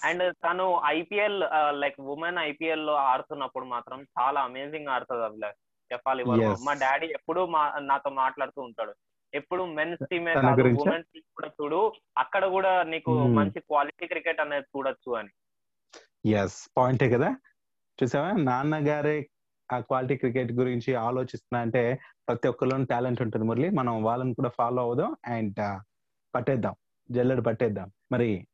అండ్ 0.04 0.34
తను 0.34 0.80
ఐపీఎల్ 0.84 1.44
లైక్ 1.70 2.00
ఉమెన్ 2.00 2.38
ఐపీఎల్లో 2.38 2.94
ఆడుతున్నప్పుడు 2.94 3.64
మాత్రం 3.64 4.06
చాలా 4.20 4.40
అమేజింగ్ 4.40 4.88
ఆడుతుంది 4.88 5.24
అభిలాష్. 5.24 5.56
చెప్పాలి. 5.92 6.24
మా 6.64 6.72
డాడీ 6.72 7.06
ఎప్పుడు 7.06 7.46
మా- 7.46 7.78
నాతో 7.78 8.10
మాట్లాడుతూ 8.10 8.62
ఉంటాడు. 8.62 8.94
ఎప్పుడు 9.34 9.64
మెన్స్ 9.64 10.06
టీమే 10.10 10.34
కాదు? 10.34 10.46
ఉమెన్స్ 10.82 11.08
టీమ్ 11.14 11.32
కూడా 11.36 11.48
చూడు 11.48 11.92
అక్కడ 12.18 12.46
కూడా 12.46 12.82
నీకు 12.82 13.24
Hmm. 13.24 13.36
మంచి 13.36 13.60
క్వాలిటీ 13.60 14.06
క్రికెట్ 14.06 14.40
అనేది 14.40 14.64
చూడొచ్చు 14.64 15.16
అని. 15.16 15.28
ఎస్ 16.30 16.68
పాయింటే 16.76 17.10
కదా? 17.10 17.36
చూసావా? 18.02 18.32
నాన్నగారే 18.32 19.28
ఆ 19.72 19.78
క్వాలిటీ 19.78 20.16
క్రికెట్ 20.16 20.52
గురించి 20.52 20.94
ఆలోచిస్తున్నా 20.94 21.60
అంటే 21.60 21.98
ప్రతి 22.28 22.48
ఒక్కరిలోనూ 22.48 22.84
టాలెంట్ 22.84 23.22
ఉంటుంది 23.22 23.46
మురళి. 23.46 23.70
మనం 23.70 24.02
వాళ్ళని 24.02 24.34
కూడా 24.34 24.48
ఫాలో 24.48 24.82
అవుదాం 24.82 25.16
అండ్ 25.26 25.80
పట్టేద్దాం. 26.34 26.74
జల్లెడు 27.10 27.40
పట్టేద్దాం. 27.40 27.92
మరి 28.12 28.48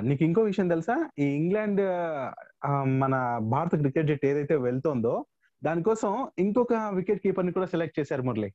నీకు 0.00 0.24
ఇంకో 0.24 0.42
విషయం 0.42 0.68
తెలుసా? 0.68 1.10
ఈ 1.18 1.24
ఇంగ్లాండ్ 1.24 1.80
మన 3.00 3.38
భారత 3.42 3.74
క్రికెట్ 3.76 4.06
జట్టు 4.06 4.26
ఏదైతే 4.26 4.56
వెళ్తుందో 4.56 5.26
దానికోసం 5.64 6.28
ఇంకొక 6.38 6.74
వికెట్ 6.94 7.22
కీపర్ని 7.22 7.52
కూడా 7.52 7.66
సెలెక్ట్ 7.66 8.00
చేశారు 8.00 8.22
మురళి. 8.22 8.52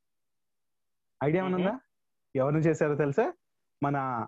ఐడియా. 1.24 1.44
ఉందా 1.46 1.80
ఎవరిని 2.36 2.62
చేశారో 2.62 2.96
తెలుసా? 2.96 3.34
మన 3.84 4.28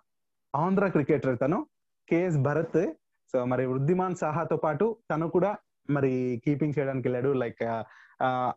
ఆంధ్ర 0.55 0.87
క్రికెటర్ 0.87 1.37
తను 1.41 1.67
కేఎస్ 2.09 2.37
భరత్. 2.37 2.93
సో 3.31 3.45
మరి 3.45 3.65
వృద్ధిమాన్ 3.65 4.15
సాహాతో 4.15 4.57
పాటు 4.57 4.97
తను 5.11 5.29
కూడా 5.29 5.57
మరి 5.89 6.41
కీపింగ్ 6.45 6.73
చేయడానికి 6.79 7.07
వెళ్ళాడు. 7.07 7.33
లైక్ 7.37 7.83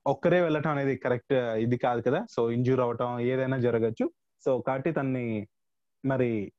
ఒక్కరే 0.06 0.40
వెళ్ళటం 0.40 0.70
అనేది 0.70 0.96
కరెక్ట్ 0.96 1.32
ఇది 1.32 1.76
కాదు 1.76 2.00
కదా? 2.00 2.26
సో 2.30 2.50
ఇంజూర్ 2.50 2.80
అవటం 2.80 3.20
ఏదైనా 3.20 3.58
జరగచ్చు. 3.58 4.10
సో 4.44 4.60
కాబట్టి 4.60 4.92
తన్ని 4.92 5.48
మరి 6.06 6.52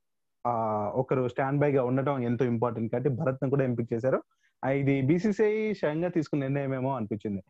ఒకరు 0.93 1.27
స్టాండ్ 1.27 1.59
బై 1.61 1.71
గా 1.71 1.83
ఉండటం 1.83 2.23
ఎంతో 2.23 2.45
ఇంపార్టెంట్ 2.45 2.91
కాబట్టి 2.91 3.09
భరత్ను 3.09 3.49
కూడా 3.49 3.63
ఎంపిక 3.63 3.93
చేశారు. 3.93 4.23
ఇది 4.73 5.01
బీసీసీఐ 5.01 5.73
స్వయంగా 5.73 6.09
తీసుకున్న 6.09 6.43
నిర్ణయమేమో 6.43 6.95
అనిపించింది. 6.95 7.41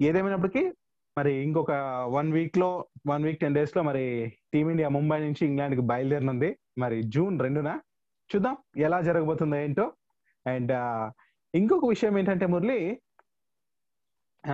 ఏదేమైనప్పటికీ 0.00 0.72
మరి 1.18 1.32
ఇంకొక 1.34 1.70
వన్ 2.08 2.32
వీక్లో 2.32 2.86
వన్ 3.06 3.24
వీక్ 3.24 3.40
టెన్ 3.40 3.54
డేస్లో 3.54 3.82
మరి 3.82 4.04
టీమిండియా 4.52 4.88
ముంబై 4.88 5.18
నుంచి 5.18 5.46
ఇంగ్లాండ్కి 5.46 5.82
బయలుదేరనుంది. 5.82 6.50
మరి 6.78 7.02
జూన్ 7.02 7.40
రెండున 7.40 7.70
చూద్దాం 8.30 8.56
ఎలా 8.76 9.00
జరగబోతుందో 9.00 9.56
ఏంటో. 9.56 9.86
అండ్ 10.46 10.72
ఇంకొక 11.54 11.86
విషయం 11.88 12.18
ఏంటంటే 12.18 12.46
మురళి 12.46 13.00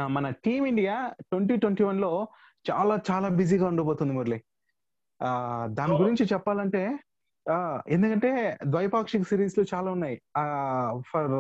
మన 0.07 0.31
టీమిండియా 0.45 0.97
ట్వంటీ 1.21 1.57
ట్వంటీ 1.57 1.85
వన్లో 1.85 2.11
చాలా 2.71 3.01
చాలా 3.11 3.29
బిజీగా 3.29 3.67
ఉండబోతుంది 3.67 4.13
మురళి. 4.13 4.39
దాని. 5.79 5.95
గురించి 5.97 6.25
చెప్పాలంటే 6.33 6.83
ఎందుకంటే 7.89 8.59
ద్వైపాక్షిక 8.67 9.23
సిరీస్లు 9.23 9.65
చాలా 9.75 9.91
ఉన్నాయి. 9.91 10.23
ఆ 10.37 10.45
ఫర్ 11.07 11.31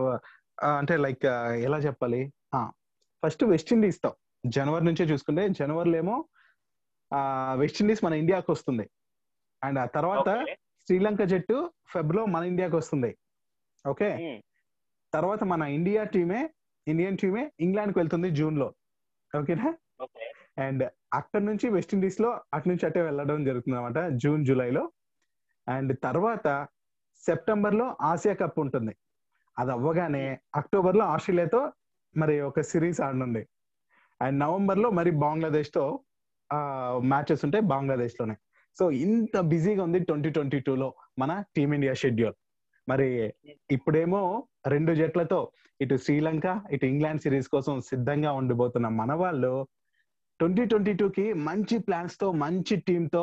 అంటే 0.65 0.97
లైక్ 0.97 1.25
ఎలా 1.65 1.79
చెప్పాలి? 1.79 2.33
ఫస్ట్ 3.25 3.45
వెస్టిండీస్తో 3.45 4.15
జనవరి 4.47 4.85
నుంచే 4.85 5.05
చూసుకుంటే 5.05 5.49
జనవరిలో 5.49 5.97
ఏమో 5.97 6.25
ఆ 7.13 7.55
వెస్టిండీస్ 7.55 8.05
మన 8.05 8.13
ఇండియాకి 8.13 8.51
వస్తుంది. 8.51 8.91
అండ్ 9.65 9.79
ఆ 9.79 9.85
తర్వాత. 9.85 10.45
శ్రీలంక 10.87 11.23
జట్టు 11.23 11.71
ఫెబ్లో 11.87 12.27
మన 12.27 12.45
ఇండియాకి 12.45 12.77
వస్తుంది. 12.77 13.17
ఓకే. 13.89 14.43
తర్వాత 15.15 15.45
మన 15.45 15.63
ఇండియా 15.63 16.05
టీమే 16.05 16.51
ఇండియన్ 16.89 17.19
టీమే 17.19 17.53
ఇంగ్లాండ్కి 17.61 17.99
వెళ్తుంది 17.99 18.31
జూన్లో 18.31 18.75
ఓకేనా. 19.39 19.75
అండ్ 20.59 20.93
అక్కడ 21.15 21.41
నుంచి 21.41 21.69
వెస్టిండీస్లో 21.69 22.41
అటు 22.55 22.69
నుంచి 22.69 22.87
అటే 22.87 23.03
వెళ్ళడం 23.03 23.45
జరుగుతుంది 23.45 23.79
అనమాట 23.79 24.13
జూన్ 24.13 24.47
జూలైలో. 24.47 24.93
అండ్ 25.67 25.93
తర్వాత 26.07 26.47
సెప్టెంబర్లో 27.23 27.87
ఆసియా 28.11 28.35
కప్ 28.41 28.59
ఉంటుంది. 28.65 28.93
అది 29.57 29.71
అవ్వగానే 29.77 30.25
అక్టోబర్లో 30.61 31.05
ఆస్ట్రేలియాతో 31.15 31.61
మరి 32.15 32.35
ఒక 32.49 32.61
సిరీస్ 32.71 33.01
ఆడనుంది. 33.07 33.43
అండ్ 34.21 34.37
నవంబర్లో 34.45 34.89
మరి 34.99 35.11
బంగ్లాదేశ్తో 35.25 35.85
మ్యాచెస్ 37.13 37.43
ఉంటాయి 37.47 37.65
బంగ్లాదేశ్లోనే 37.75 38.35
సో 38.79 38.85
ఇంత 39.05 39.37
బిజీగా 39.53 39.83
ఉంది 39.87 39.99
ట్వంటీ 40.09 40.31
ట్వంటీ 40.37 40.59
టూ 40.67 40.73
లో 40.83 40.89
మన 41.21 41.33
టీమిండియా 41.57 41.95
షెడ్యూల్. 42.03 42.37
మరి 42.89 43.09
ఇప్పుడేమో 43.77 44.23
రెండు 44.67 44.93
జట్లతో 44.95 45.39
ఇటు 45.81 45.97
శ్రీలంక 46.05 46.47
ఇటు 46.75 46.87
ఇంగ్లాండ్ 46.93 47.23
సిరీస్ 47.25 47.49
కోసం 47.55 47.75
సిద్ధంగా 47.91 48.31
ఉండిపోతున్న 48.41 48.87
మన 49.01 49.13
వాళ్ళు 49.23 49.53
ట్వంటీ 50.41 50.65
ట్వంటీ 50.71 50.93
టూ 51.01 51.07
కి 51.17 51.27
మంచి 51.49 51.77
ప్లాన్స్తో 51.79 52.27
మంచి 52.45 52.77
టీంతో 52.89 53.23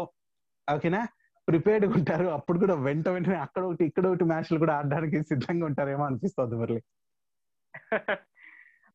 ఓకేనా? 0.68 1.02
ప్రిపేర్డ్ 1.48 1.86
ఉంటారు. 1.86 2.26
అప్పుడు 2.28 2.60
కూడా 2.60 2.74
వెంట 2.76 3.10
వెంటనే 3.10 3.36
అక్కడ 3.36 3.64
ఒకటి 3.64 3.86
ఇక్కడ 3.86 4.08
ఒకటి 4.08 4.24
మ్యాచ్లు 4.24 4.60
కూడా 4.60 4.74
ఆడడానికి 4.76 5.22
సిద్ధంగా 5.22 5.66
ఉంటారేమో 5.66 6.06
అనిపిస్తుంది 6.06 6.56
మురళి. 6.56 6.82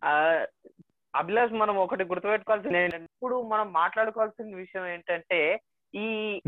ఆ, 0.05 0.45
అభిలాష్ 1.17 1.53
మనం 1.53 1.77
ఒకటి 1.77 2.05
గుర్తుపెట్టుకోవాల్సింది 2.05 2.79
ఏంటంటే 2.79 3.05
ఇప్పుడు 3.05 3.43
మనం 3.43 3.73
మాట్లాడుకోవాల్సిన 3.73 4.57
విషయం 4.57 4.87
ఏంటంటే 4.87 5.61
ఈ 5.95 6.41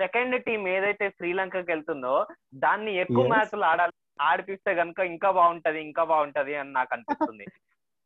సెకండ్ 0.00 0.44
టీం 0.44 0.68
ఏదైతే 0.68 1.10
శ్రీలంకకి 1.10 1.70
వెళ్తుందో 1.70 2.26
దాన్ని 2.54 2.94
ఎక్కువ. 2.94 3.26
మ్యాచ్లు 3.26 3.64
ఆడాలి. 3.64 3.92
ఆడిపిస్తే 4.20 4.74
గనుక 4.74 5.00
ఇంకా 5.00 5.30
బాగుంటది 5.30 5.82
ఇంకా 5.82 6.04
బాగుంటది 6.04 6.54
అని 6.54 6.72
నాకు 6.72 6.88
అనిపిస్తుంది. 6.92 7.46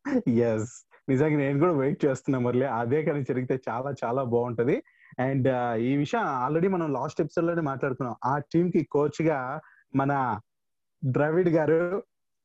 ఎస్ 0.28 0.86
నిజంగా 1.08 1.36
నేను 1.36 1.58
కూడా 1.58 1.72
వెయిట్ 1.72 2.04
చేస్తున్నా 2.04 2.38
మురళి. 2.38 2.64
అదే 2.64 3.02
కానీ 3.02 3.22
జరిగితే 3.22 3.58
చాలా 3.68 3.94
చాలా 4.04 4.22
బాగుంటది. 4.24 4.82
అండ్ 5.18 5.76
ఈ 5.78 5.96
విషయం 5.96 6.20
ఆల్రెడీ 6.20 6.68
మనం 6.68 6.92
లాస్ట్ 6.92 7.20
ఎపిసోడ్లోనే 7.20 7.60
మాట్లాడుకున్నాం. 7.60 8.16
ఆ 8.24 8.38
టీమ్కి 8.38 8.84
కోచ్గా 8.84 9.60
మన 9.96 10.40
ద్రవిడ్ 11.04 11.48
గారు 11.48 12.02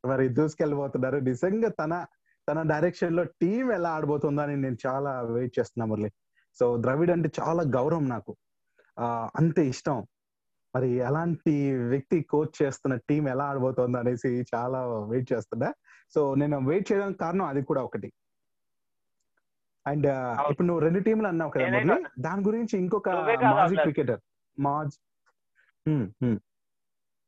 మరి 0.07 0.27
దూసుకెళ్ళిపోతున్నారు 0.27 1.17
నిజంగా 1.17 1.69
తన 1.69 2.05
తన 2.49 2.61
డైరెక్షన్లో 2.61 3.23
టీం 3.23 3.71
ఎలా 3.71 3.89
ఆడబోతుందని 3.89 4.53
అని 4.53 4.61
నేను 4.61 4.77
చాలా 4.87 5.21
వెయిట్ 5.21 5.59
చేస్తున్నా 5.59 5.85
మురళి. 5.85 6.11
సో 6.59 6.77
ద్రవిడ్ 6.77 7.11
అంటే 7.11 7.31
చాలా 7.41 7.63
గౌరవం 7.63 8.09
నాకు. 8.09 8.35
అంతే 9.35 9.67
ఇష్టం. 9.67 10.05
మరి 10.75 10.89
ఎలాంటి 10.89 11.77
వ్యక్తి 11.77 12.21
కోచ్ 12.21 12.63
చేస్తున్న 12.63 12.95
టీం 12.95 13.29
ఎలా 13.29 13.43
ఆడబోతుంది 13.43 13.97
అనేసి 13.97 14.45
చాలా 14.55 14.85
వెయిట్ 14.87 15.33
చేస్తున్నా. 15.33 15.73
సో 16.15 16.35
నేను 16.35 16.67
వెయిట్ 16.67 16.91
చేయడానికి 16.91 17.19
కారణం 17.19 17.45
అది 17.45 17.63
కూడా 17.63 17.83
ఒకటి. 17.83 18.13
అండ్. 19.87 20.07
ఇప్పుడు 20.51 20.67
నువ్వు 20.67 20.83
రెండు 20.83 20.99
టీంలు 20.99 21.27
అన్నావు 21.27 21.51
కదా 21.51 21.69
మురళి. 21.69 22.03
దాని 22.19 22.41
గురించి 22.41 22.79
ఇంకొక 22.79 23.09
మాజీ. 23.09 23.75
క్రికెటర్. 23.75 24.19
మాజ్. 24.59 24.93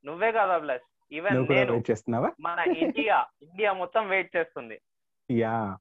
నువ్వే 0.06 0.32
కాదు 0.32 0.52
అభిలాష్. 0.52 1.14
ఈవెన్ 1.14 1.36
నేను 1.36 1.72
వెయిట్ 1.72 1.92
చేస్తున్నావా? 1.92 2.32
మన 2.40 2.60
ఇండియా. 2.60 3.26
ఇండియా 3.42 3.74
మొత్తం 3.74 4.10
వెయిట్ 4.10 4.38
చేస్తుంది. 4.38 4.82
యా. 5.32 5.78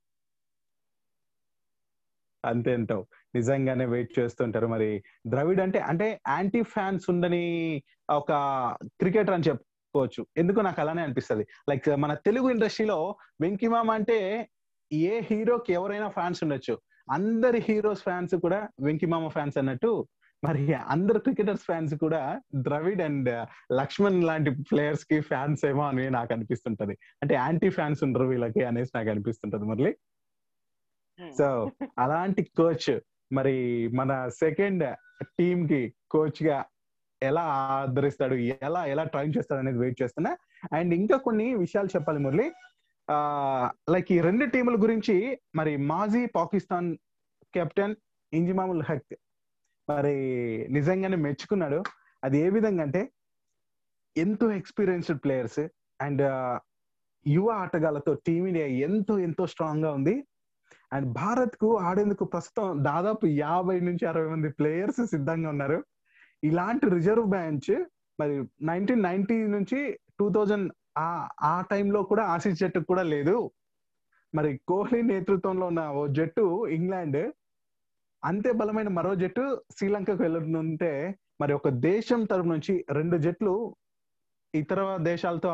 అంతే 2.44 2.72
అంటావు. 2.72 3.06
నిజంగానే 3.34 3.84
వెయిట్ 3.84 4.18
చేస్తుంటారు 4.18 4.66
మరి. 4.66 5.02
ద్రవిడ్ 5.26 5.60
అంటే 5.60 5.78
అంటే 5.78 6.20
యాంటీ 6.28 6.62
ఫ్యాన్స్ 6.62 7.10
ఉండని 7.10 7.82
ఒక 8.10 8.32
క్రికెటర్ 8.84 9.34
అని 9.34 9.42
చెప్పుకోవచ్చు. 9.42 10.26
ఎందుకు 10.36 10.60
నాకు 10.60 10.80
అలానే 10.80 11.02
అనిపిస్తది. 11.02 11.46
లైక్ 11.70 11.96
మన 11.96 12.14
తెలుగు 12.14 12.50
ఇండస్ట్రీలో 12.50 13.16
వెంకిమామ 13.40 13.90
అంటే 13.90 14.48
ఏ 14.92 15.20
హీరోకి 15.20 15.72
ఎవరైనా 15.72 16.08
ఫ్యాన్స్ 16.08 16.42
ఉండొచ్చు. 16.42 16.78
అందరి 17.10 17.58
హీరోస్ 17.68 18.02
ఫ్యాన్స్ 18.02 18.34
కూడా 18.34 18.68
వెంకిమామ 18.80 19.28
ఫ్యాన్స్ 19.28 19.58
అన్నట్టు 19.58 20.08
మరి 20.44 20.74
అందరు 20.74 21.18
క్రికెటర్స్ 21.18 21.62
ఫ్యాన్స్ 21.62 21.94
కూడా 21.94 22.40
ద్రవిడ్ 22.54 23.02
అండ్ 23.02 23.46
లక్ష్మణ్ 23.72 24.24
లాంటి 24.24 24.50
ప్లేయర్స్కి 24.50 25.20
ఫ్యాన్స్ 25.20 25.64
ఏమో 25.64 25.82
అని 25.88 26.10
నాకు 26.10 26.32
అనిపిస్తుంటది. 26.32 26.98
అంటే 27.22 27.34
యాంటీ 27.34 27.68
ఫ్యాన్స్ 27.68 28.02
ఉండరు 28.02 28.24
వీళ్ళకి 28.24 28.64
అనేసి 28.64 28.90
నాకు 28.94 29.08
అనిపిస్తుంటది 29.08 29.64
మురళి. 29.64 29.96
సో 31.38 31.70
అలాంటి 31.98 32.42
కోచ్ 32.42 33.00
మరి 33.32 33.88
మన 33.88 34.28
సెకండ్ 34.28 34.96
టీమ్కి 35.24 35.94
కోచ్గా 36.10 36.64
ఎలా 37.22 37.42
ఆదరిస్తాడు 37.42 38.34
ఎలా 38.34 38.84
ఎలా 38.84 39.04
ట్రైన్ 39.04 39.32
చేస్తాడు 39.38 39.60
అనేది 39.60 39.78
వెయిట్ 39.78 40.02
చేస్తున్నా. 40.02 40.36
అండ్ 40.72 40.94
ఇంకా 40.94 41.16
కొన్ని 41.16 41.54
విషయాలు 41.54 41.86
చెప్పాలి 41.86 42.18
మురళి. 42.18 42.52
లైక్ 43.90 44.12
ఈ 44.12 44.20
రెండు 44.20 44.44
టీముల 44.44 44.76
గురించి 44.82 45.38
మరి 45.54 45.76
మాజీ 45.76 46.26
పాకిస్తాన్ 46.26 46.88
కెప్టెన్ 47.54 47.94
ఇంజిమాముల్ 48.32 48.82
హక్ 48.90 49.14
మరి 49.88 50.16
నిజంగానే 50.70 51.16
మెచ్చుకున్నాడు. 51.16 51.82
అది 52.24 52.38
ఏ 52.38 52.48
విధంగా 52.50 52.82
అంటే 52.82 53.02
ఎంతో 54.16 54.50
ఎక్స్పీరియన్స్డ్ 54.50 55.20
ప్లేయర్స్ 55.24 55.60
అండ్ 56.00 56.22
యువ 57.26 57.50
ఆటగాళ్ళతో 57.50 58.14
టీమిండియా 58.14 58.66
ఎంతో 58.66 59.18
ఎంతో 59.18 59.46
స్ట్రాంగ్గా 59.46 59.90
ఉంది. 59.92 60.24
అండ్ 60.92 61.06
భారత్కు 61.12 61.78
ఆడేందుకు 61.78 62.24
ప్రస్తుతం 62.24 62.84
దాదాపు 62.84 63.26
యాభై 63.26 63.80
నుంచి 63.80 64.06
అరవై 64.06 64.28
మంది 64.28 64.48
ప్లేయర్స్ 64.48 65.06
సిద్ధంగా 65.06 65.48
ఉన్నారు. 65.48 65.84
ఇలాంటి 66.44 66.86
రిజర్వ్ 66.90 67.26
బ్యాంచ్ 67.26 67.84
మరి 68.20 68.34
నైన్టీన్ 68.62 69.02
నైన్టీ 69.02 69.36
నుంచి 69.46 69.98
టూ 70.18 70.32
థౌజండ్ 70.32 70.72
ఆ 70.96 71.08
ఆ 71.42 71.54
టైంలో 71.70 72.00
కూడా 72.10 72.22
ఆసీస్ 72.34 72.60
జట్టు 72.60 72.80
కూడా 72.90 73.02
లేదు. 73.14 73.36
మరి 74.34 74.50
కోహ్లీ 74.68 75.00
నేతృత్వంలో 75.02 75.66
ఉన్న 75.72 75.82
ఓ 76.00 76.02
జట్టు 76.18 76.44
ఇంగ్లాండ్. 76.76 77.20
అంతే 78.22 78.50
బలమైన 78.60 78.88
మరో 78.88 79.12
జట్టు 79.14 79.44
శ్రీలంకకు 79.76 80.22
వెళ్ళనుంటే 80.22 80.92
మరి 81.40 81.52
ఒక 81.52 81.68
దేశం 81.88 82.20
తరపు 82.24 82.48
నుంచి 82.48 82.74
రెండు 82.90 83.16
జట్లు 83.16 83.54
ఇతర 84.54 84.80
దేశాలతో 85.10 85.52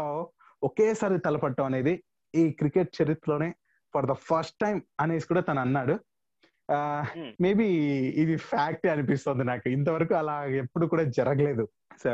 ఒకేసారి 0.63 1.17
తలపట్టడం 1.19 1.67
అనేది 1.71 1.95
ఈ 2.35 2.43
క్రికెట్ 2.51 2.91
చరిత్రలోనే 2.99 3.49
ఫర్ 3.95 4.07
ద 4.11 4.15
ఫస్ట్ 4.29 4.57
టైం 4.65 4.77
అనేసి 5.01 5.29
కూడా 5.31 5.41
తను 5.41 5.61
అన్నాడు. 5.61 5.95
మేబీ 7.45 7.67
ఇది 8.23 8.35
ఫ్యాక్ట్ 8.51 8.87
అనిపిస్తుంది 8.87 9.45
నాకు. 9.45 9.67
ఇంతవరకు 9.69 10.15
అలా 10.15 10.37
ఎప్పుడు 10.63 10.87
కూడా 10.87 11.05
జరగలేదు. 11.19 11.65
సో 12.03 12.13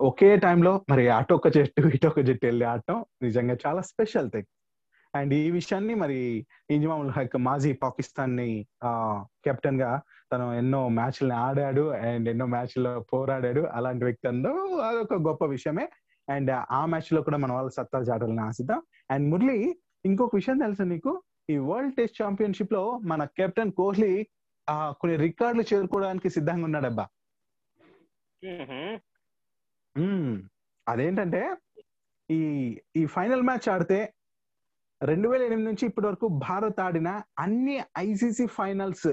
ఒకే 0.00 0.36
టైంలో 0.36 0.84
మరి 0.90 1.08
అటొక 1.08 1.48
జట్టు 1.48 1.88
ఇటొక 1.88 2.20
జట్టు 2.20 2.46
వెళ్ళి 2.46 2.64
ఆడటం 2.64 3.04
నిజంగా 3.22 3.56
చాలా 3.66 3.80
స్పెషల్ 3.82 4.30
థింగ్ 4.30 4.44
అండ్ 5.14 5.34
ఈ 5.34 5.50
విషయాన్ని 5.50 5.94
మరి 5.94 6.46
ఇంజమాముల్ 6.70 7.10
హక్ 7.10 7.36
మాజీ 7.38 7.72
పాకిస్తాన్ని 7.72 8.66
కెప్టెన్గా 9.44 10.00
తను 10.32 10.54
ఎన్నో 10.54 10.88
మ్యాచ్లను 10.88 11.34
ఆడాడు 11.34 11.90
అండ్ 11.90 12.28
ఎన్నో 12.28 12.46
మ్యాచ్లో 12.46 13.00
పోరాడాడు. 13.12 13.60
అలాంటి 13.60 14.04
వ్యక్తి 14.04 14.28
అందరూ 14.28 14.76
అదొక 14.76 15.14
గొప్ప 15.28 15.44
విషయమే. 15.44 15.88
అండ్ 16.28 16.50
ఆ 16.70 16.86
మ్యాచ్లో 16.86 17.22
కూడా 17.22 17.36
మన 17.36 17.52
వాళ్ళు 17.52 17.70
సత్తా 17.70 17.98
చాటాలని 17.98 18.40
ఆశిద్దాం. 18.40 18.82
అండ్ 19.10 19.30
మురళి 19.30 19.58
ఇంకొక 20.04 20.36
విషయం 20.36 20.58
తెలుసా 20.58 20.84
నీకు? 20.84 21.22
ఈ 21.50 21.56
వరల్డ్ 21.56 21.94
టెస్ట్ 21.94 22.22
ఛాంపియన్షిప్లో 22.22 22.98
మన 23.04 23.24
కెప్టెన్ 23.24 23.72
కోహ్లీ 23.72 24.12
కొన్ని 24.70 25.16
రికార్డులు 25.16 25.64
చేరుకోవడానికి 25.74 26.30
సిద్ధంగా 26.30 26.64
ఉన్నాడబ్బా. 26.64 27.06
అదేంటంటే 30.86 31.56
ఈ 32.30 32.40
ఈ 32.96 33.06
ఫైనల్ 33.06 33.42
మ్యాచ్ 33.42 33.68
ఆడితే 33.68 34.14
రెండు 35.00 35.28
వేల 35.28 35.42
ఎనిమిది 35.42 35.68
నుంచి 35.68 35.86
ఇప్పటి 35.86 36.06
వరకు 36.06 36.26
భారత్ 36.28 36.80
ఆడిన 36.80 37.22
అన్ని 37.38 37.80
ఐసీసీ 37.98 38.46
ఫైనల్స్ 38.46 39.10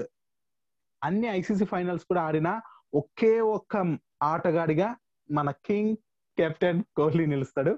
అన్ని 1.02 1.28
ఐసీసీ 1.28 1.64
ఫైనల్స్ 1.64 2.04
కూడా 2.04 2.22
ఆడిన 2.22 2.60
ఒకే 2.94 3.40
ఒక్క 3.40 3.96
ఆటగాడిగా 4.22 4.96
మన 5.30 5.50
కింగ్ 5.50 5.96
కెప్టెన్ 6.38 6.82
కోహ్లీ 6.96 7.26
నిలుస్తాడు. 7.26 7.72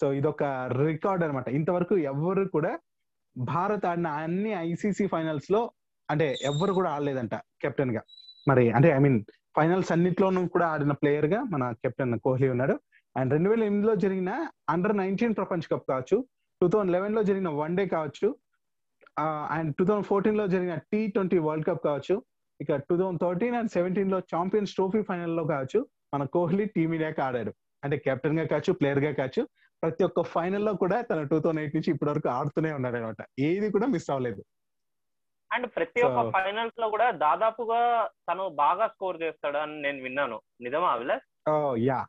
సో 0.00 0.12
ఇదొక 0.12 0.42
రికార్డ్ 0.86 1.24
అనమాట 1.24 1.48
ఇంతవరకు 1.48 1.96
ఎవరు 1.96 2.44
కూడా 2.48 2.78
భారత్ 3.38 3.86
ఆడిన 3.86 4.06
అన్ని 4.06 4.50
ఐసీసీ 4.50 5.06
ఫైనల్స్లో 5.06 5.72
అంటే 6.10 6.36
ఎవరు 6.42 6.72
కూడా 6.72 6.90
ఆడలేదంట 6.90 7.34
కెప్టెన్గా 7.34 8.02
మరి 8.48 8.70
అంటే 8.72 8.88
ఐ 8.88 8.98
మీన్ 8.98 9.24
ఫైనల్స్ 9.56 9.90
అన్నిట్లోనూ 9.94 10.40
కూడా 10.54 10.66
ఆడిన 10.74 10.92
ప్లేయర్గా 11.00 11.40
మన 11.52 11.64
కెప్టెన్ 11.82 12.18
కోహ్లీ 12.26 12.48
ఉన్నాడు. 12.54 12.74
అండ్ 13.16 13.30
రెండు 13.34 13.48
వేల 13.50 13.62
ఎనిమిదిలో 13.68 13.94
జరిగిన 14.04 14.30
అండర్ 14.74 14.96
నైన్టీన్ 15.00 15.34
ప్రపంచ 15.40 15.62
కప్ 15.72 15.86
కావచ్చు 15.90 16.16
టూ 16.60 16.66
థౌజండ్ 16.72 16.92
లెవెన్లో 16.96 17.22
జరిగిన 17.30 17.48
వన్ 17.62 17.74
డే 17.78 17.84
కావచ్చు 17.96 18.28
అండ్ 19.56 19.70
టూ 19.78 19.84
థౌజండ్ 19.88 20.08
ఫోర్టీన్లో 20.10 20.46
జరిగిన 20.54 20.74
టీ 20.92 21.00
ట్వంటీ 21.14 21.38
వరల్డ్ 21.46 21.66
కప్ 21.68 21.82
కావచ్చు 21.88 22.16
ఇక 22.60 22.76
టూ 22.88 22.94
థౌజండ్ 23.00 23.20
థర్టీన్ 23.24 23.56
అండ్ 23.60 23.72
సెవెంటీన్లో 23.76 24.18
ఛాంపియన్స్ 24.32 24.74
ట్రోఫీ 24.78 25.02
ఫైనల్లో 25.10 25.44
కావచ్చు 25.52 25.80
మన 26.14 26.24
కోహ్లీ 26.36 26.64
టీమిండియాకి 26.76 27.20
ఆడాడు. 27.26 27.52
అంటే 27.84 27.96
కెప్టెన్గా 28.06 28.46
కావచ్చు 28.52 28.72
ప్లేయర్గా 28.80 29.12
కావచ్చు 29.20 29.42
ప్రతి 29.82 30.02
ఒక్క 30.08 30.22
ఫైనల్లో 30.34 30.72
కూడా 30.82 30.96
తన 31.10 31.20
టూ 31.30 31.38
థౌసండ్ 31.44 31.60
ఎయిట్ 31.62 31.76
నుంచి 31.76 31.90
ఇప్పటి 31.92 32.10
వరకు 32.10 32.28
ఆడుతూనే 32.38 32.70
ఉన్నాడు 32.78 32.96
అనమాట 32.98 33.22
ఏది 33.48 33.68
కూడా 33.76 33.86
మిస్ 33.94 34.08
అవ్వలేదు. 34.14 34.42
అండ్ 35.52 35.66
ప్రతి 35.76 36.02
ఒక్క 36.02 36.30
ఫైనల్స్లో 36.30 36.90
కూడా 36.90 37.10
దాదాపుగా 37.10 38.08
తను 38.30 38.48
బాగా 38.48 38.86
స్కోర్ 38.86 39.22
చేస్తాడు 39.22 39.58
అని 39.58 39.82
నేను 39.82 40.02
విన్నాను. 40.02 40.40
నిజమా 40.60 40.88
అభిలాష్? 40.88 41.50
ఓ 41.50 41.76
యా. 41.76 42.06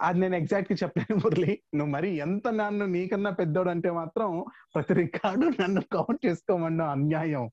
అది 0.00 0.20
నేను 0.20 0.36
ఎగ్జాక్ట్గా 0.36 0.78
చెప్పలేను 0.82 1.20
మురళి. 1.24 1.62
నువ్వు 1.74 1.92
మరి 1.92 2.08
ఎంత 2.08 2.48
నన్ను 2.48 2.86
నీకన్నా 2.86 3.30
పెద్దోడు 3.30 3.70
అంటే 3.70 3.90
మాత్రం 3.90 4.44
ప్రతి 4.74 4.94
రికార్డు 4.94 5.62
నన్ను 5.62 5.80
కౌంట్ 5.80 6.26
చేసుకోమన్నా 6.26 6.90
అన్యాయం. 6.90 7.50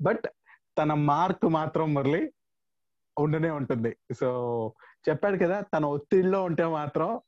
బట్ 0.00 0.24
తన 0.78 0.94
మార్క్ 0.94 1.46
మాత్రం 1.46 1.94
మురళి 1.94 2.32
ఉండనే 3.18 3.50
ఉంటుంది. 3.50 3.96
సో 4.20 4.28
చెప్పాడు 5.08 5.36
కదా 5.36 5.60
తన 5.60 5.84
ఒత్తిడిలో 5.84 6.44
ఉంటే 6.44 6.64
మాత్రం 6.64 7.20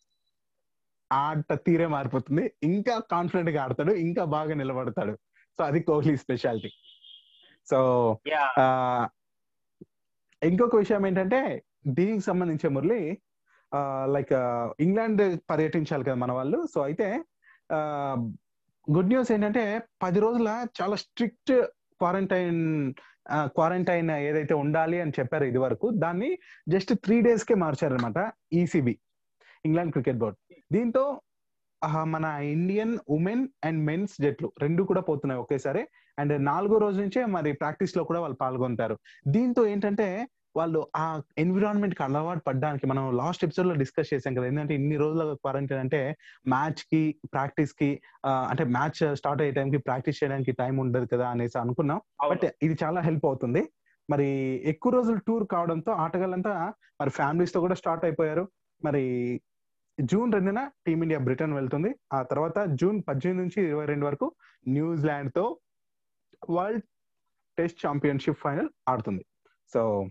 ఆట 1.13 1.53
తీరే 1.53 1.87
మారిపోతుంది. 1.87 2.53
ఇంకా 2.63 2.99
కాన్ఫిడెంట్గా 2.99 3.63
ఆడతాడు 3.63 3.93
ఇంకా 3.93 4.25
బాగా 4.25 4.55
నిలబడతాడు. 4.55 5.19
సో 5.57 5.63
అది 5.69 5.81
కోహ్లీ 5.89 6.15
స్పెషాలిటీ. 6.25 6.71
సో 7.71 7.79
ఇంకొక 10.43 10.77
విషయం 10.83 11.03
ఏంటంటే 11.09 11.41
దీనికి 11.99 12.25
సంబంధించే 12.29 12.69
మురళి 12.77 13.01
లైక్ 14.15 14.33
ఇంగ్లాండ్ 14.85 15.23
పర్యటించాలి 15.51 16.05
కదా 16.09 16.19
మన 16.25 16.33
వాళ్ళు. 16.39 16.59
సో 16.73 16.79
అయితే 16.89 17.09
గుడ్ 18.97 19.11
న్యూస్ 19.13 19.31
ఏంటంటే 19.35 19.65
పది 20.05 20.19
రోజుల 20.25 20.49
చాలా 20.79 20.97
స్ట్రిక్ట్ 21.05 21.53
క్వారంటైన్ 22.01 22.63
క్వారంటైన్ 23.57 24.11
ఏదైతే 24.29 24.55
ఉండాలి 24.63 24.97
అని 25.03 25.13
చెప్పారు 25.19 25.45
ఇది 25.51 25.61
వరకు 25.65 25.87
దాన్ని 26.05 26.31
జస్ట్ 26.73 26.93
త్రీ 27.05 27.17
డేస్ 27.27 27.45
కే 27.49 27.55
మార్చారనమాట 27.63 28.19
ఈసీబీ 28.61 28.95
ఇంగ్లాండ్ 29.69 29.93
క్రికెట్ 29.95 30.19
బోర్డ్. 30.23 30.37
దీంతో 30.75 31.05
మన 32.05 32.25
ఇండియన్ 32.25 32.99
ఉమెన్ 33.09 33.49
అండ్ 33.65 33.81
మెన్స్ 33.87 34.15
జట్లు 34.23 34.53
రెండు 34.63 34.83
కూడా 34.83 35.01
పోతున్నాయి 35.01 35.41
ఒకేసారి. 35.41 35.83
అండ్ 36.19 36.45
నాలుగో 36.45 36.79
రోజు 36.79 36.99
నుంచే 37.01 37.25
మరి 37.25 37.53
ప్రాక్టీస్లో 37.53 38.05
కూడా 38.05 38.21
వాళ్ళు 38.21 38.37
పాల్గొంటారు. 38.41 38.97
దీంతో 39.29 39.67
ఏంటంటే 39.67 40.29
వాళ్ళు 40.57 40.81
ఆ 40.97 41.21
ఎన్విరాన్మెంట్కి 41.39 42.03
అలవాటు 42.03 42.43
పడడానికి 42.47 42.87
మనం 42.87 43.17
లాస్ట్ 43.17 43.45
ఎపిసోడ్లో 43.45 43.75
డిస్కస్ 43.75 44.15
చేసాం 44.15 44.35
కదా 44.35 44.47
ఏంటంటే 44.47 44.75
ఇన్ని 44.75 44.97
రోజుల 44.97 45.33
క్వారంటైన్ 45.33 45.81
అంటే 45.81 46.17
మ్యాచ్కి 46.49 47.15
ప్రాక్టీస్కి 47.25 48.03
అంటే 48.27 48.65
మ్యాచ్ 48.65 49.17
స్టార్ట్ 49.17 49.43
అయ్యే 49.43 49.55
టైంకి 49.55 49.79
ప్రాక్టీస్ 49.79 50.25
చేయడానికి 50.25 50.53
టైం 50.53 50.77
ఉండదు 50.77 51.09
కదా 51.13 51.29
అనేసి 51.29 51.59
అనుకున్నాం. 51.59 52.01
బట్ 52.31 52.47
ఇది 52.63 52.77
చాలా 52.85 53.01
హెల్ప్ 53.01 53.27
అవుతుంది. 53.27 53.63
మరి 54.11 54.29
ఎక్కువ 54.65 54.93
రోజులు 54.93 55.19
టూర్ 55.19 55.47
కావడంతో 55.47 55.93
ఆటగాళ్ళంతా 55.93 56.73
మరి 57.01 57.11
ఫ్యామిలీస్తో 57.11 57.61
కూడా 57.61 57.75
స్టార్ట్ 57.75 58.05
అయిపోయారు. 58.05 58.49
మరి 58.85 59.03
జూన్ 59.99 60.33
రెండున 60.33 60.61
టీమిండియా 60.87 61.19
బ్రిటన్ 61.19 61.53
వెళ్తుంది. 61.53 61.91
ఆ 62.13 62.23
తర్వాత 62.23 62.59
జూన్ 62.81 63.03
పద్దెనిమిది 63.09 63.41
నుంచి 63.43 63.59
ఇరవై 63.69 63.87
రెండు 63.87 64.07
వరకు 64.07 64.27
న్యూజిలాండ్తో 64.69 65.59
వరల్డ్ 66.51 66.85
టెస్ట్ 67.59 67.87
ఛాంపియన్షిప్ 67.87 68.41
ఫైనల్ 68.41 68.69
ఆడుతుంది. 68.89 69.25
సో 69.75 70.09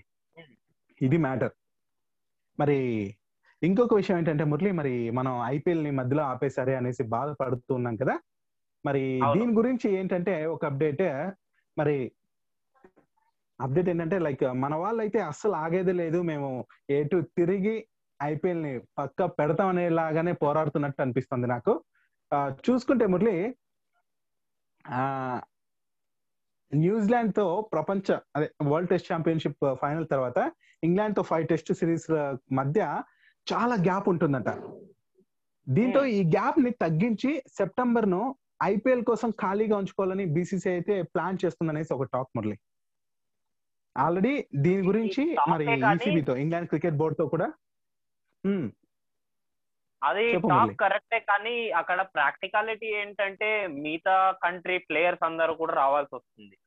ఇది 1.01 1.17
మ్యాటర్. 1.17 1.53
మరి 2.59 2.77
ఇంకొక 3.61 3.93
విషయం 3.93 4.17
ఏంటంటే 4.17 4.43
మురళి 4.43 4.71
మరి 4.71 5.11
మనం 5.11 5.33
ఐపీఎల్ని 5.55 5.91
మధ్యలో 5.91 6.23
ఆపేసరే 6.23 6.75
అనేసి 6.75 7.03
బాధపడుతూ 7.03 7.73
ఉన్నాం 7.75 7.95
కదా. 7.95 8.15
మరి 8.85 9.03
దీని 9.33 9.53
గురించి 9.53 9.87
ఏంటంటే 9.99 10.45
ఒక 10.45 10.65
అప్డేట్. 10.65 11.05
మరి 11.77 12.11
అప్డేట్ 13.61 13.89
ఏంటంటే 13.89 14.19
లైక్ 14.19 14.43
మన 14.53 14.75
వాళ్ళు 14.75 15.01
అయితే 15.01 15.19
అస్సలు 15.21 15.51
ఆగేది 15.51 15.93
లేదు. 15.93 16.21
మేము 16.21 16.49
ఎటు 16.89 17.19
తిరిగి 17.37 17.87
ఐపీఎల్ని 18.21 18.73
పక్క 18.99 19.25
పెడతాం 19.39 19.69
అనేలాగానే 19.73 20.33
పోరాడుతున్నట్టు 20.43 21.01
అనిపిస్తుంది 21.05 21.47
నాకు. 21.53 21.73
చూసుకుంటే 22.67 23.05
మురళి 23.13 23.35
ఆ 24.85 25.01
న్యూజిలాండ్తో 26.71 27.45
ప్రపంచ 27.73 28.15
అదే 28.35 28.47
వరల్డ్ 28.71 28.91
టెస్ట్ 28.91 29.09
ఛాంపియన్షిప్ 29.11 29.63
ఫైనల్ 29.81 30.07
తర్వాత 30.13 30.37
ఇంగ్లాండ్తో 30.83 31.23
ఫైవ్ 31.31 31.45
టెస్ట్ 31.51 31.71
సిరీస్ 31.79 32.07
మధ్య 32.59 32.81
చాలా 33.47 33.75
గ్యాప్ 33.87 34.07
ఉంటుందంట. 34.13 34.49
దీంతో 35.67 36.01
ఈ 36.17 36.21
గ్యాప్ని 36.35 36.71
తగ్గించి 36.83 37.31
సెప్టెంబర్ను 37.59 38.21
ఐపీఎల్ 38.63 39.03
కోసం 39.09 39.29
ఖాళీగా 39.41 39.75
ఉంచుకోవాలని 39.81 40.25
బీసీసీ 40.35 40.69
అయితే 40.69 40.95
ప్లాన్ 41.13 41.37
చేస్తుందనేసి 41.43 41.91
ఒక 41.95 42.07
టాక్ 42.13 42.31
మురళి. 42.37 42.57
ఆల్రెడీ 43.95 44.33
దీని 44.65 44.83
గురించి 44.89 45.23
మరి 45.51 45.65
ఈసీబీతో 45.91 46.35
ఇంగ్లాండ్ 46.43 46.69
క్రికెట్ 46.71 46.99
బోర్డ్తో 47.01 47.25
కూడా 47.33 47.47
అది 50.03 50.33
టాక్ 50.33 50.75
కరెక్టే 50.79 51.19
కానీ 51.19 51.69
అక్కడ 51.69 52.01
ప్రాక్టికాలిటీ 52.01 52.85
ఏంటంటే 52.85 53.67
మిగతా 53.67 54.35
కంట్రీ 54.43 54.77
ప్లేయర్స్ 54.77 55.25
అందరూ 55.25 55.53
కూడా 55.53 55.73
రావాల్సి 55.73 56.15
వస్తుంది. 56.15 56.57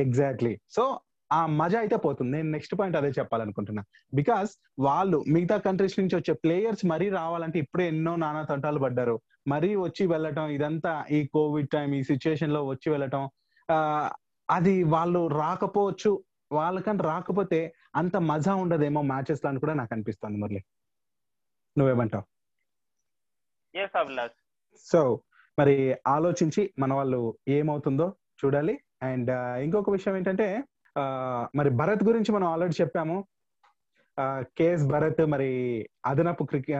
ఎగ్జాక్ట్లీ. 0.00 0.58
సో 0.70 1.00
ఆ 1.32 1.46
మజా 1.46 1.78
అయితే 1.78 1.96
పోతుంది. 1.96 2.36
నేను 2.36 2.50
నెక్స్ట్ 2.50 2.74
పాయింట్ 2.78 2.96
అదే 2.96 3.08
చెప్పాలనుకుంటున్నా. 3.08 3.82
బికాస్ 4.14 4.50
వాళ్ళు 4.78 5.24
మిగతా 5.28 5.56
కంట్రీస్ 5.56 6.00
నుంచి 6.00 6.16
వచ్చే 6.16 6.34
ప్లేయర్స్ 6.34 6.86
మరీ 6.86 7.08
రావాలంటే 7.10 7.58
ఇప్పుడే 7.58 7.86
ఎన్నో 7.88 8.16
నానా 8.16 8.42
తంటాలు 8.42 8.78
పడ్డారు. 8.78 9.20
మరీ 9.48 9.74
వచ్చి 9.76 10.06
వెళ్ళటం 10.06 10.48
ఇదంతా 10.48 11.04
ఈ 11.10 11.26
కోవిడ్ 11.26 11.70
టైం 11.72 11.94
ఈ 11.94 12.02
సిచ్యుయేషన్లో 12.02 12.66
వచ్చి 12.66 12.90
వెళ్ళటం 12.90 13.30
ఆ 13.70 14.10
అది 14.50 14.82
వాళ్ళు 14.82 15.26
రాకపోవచ్చు 15.26 16.24
వాళ్ళకంటే 16.52 17.02
రాకపోతే 17.04 17.74
అంత 17.96 18.16
మజా 18.16 18.54
ఉండదేమో 18.54 19.02
మ్యాచెస్లో 19.02 19.48
అని 19.50 19.60
కూడా 19.60 19.74
నాకు 19.74 19.94
అనిపిస్తుంది 19.94 20.38
మురళి. 20.38 20.64
నువ్వేమంటావు? 21.78 22.24
సో 24.92 25.20
మరి 25.58 25.96
ఆలోచించి 26.06 26.70
మన 26.78 26.94
వాళ్ళు 26.94 27.20
ఏమవుతుందో 27.48 28.14
చూడాలి. 28.44 28.80
అండ్ 29.02 29.30
ఇంకొక 29.58 29.90
విషయం 29.90 30.16
ఏంటంటే 30.16 30.64
మరి 31.54 31.70
భరత్ 31.70 32.04
గురించి 32.04 32.32
మనం 32.32 32.46
ఆల్రెడీ 32.48 32.74
చెప్పాము. 32.80 33.24
కేఎస్ 34.58 34.84
భరత్ 34.86 35.20
మరి 35.26 35.50
అదనపు 36.06 36.44
క్రికెట్ 36.44 36.78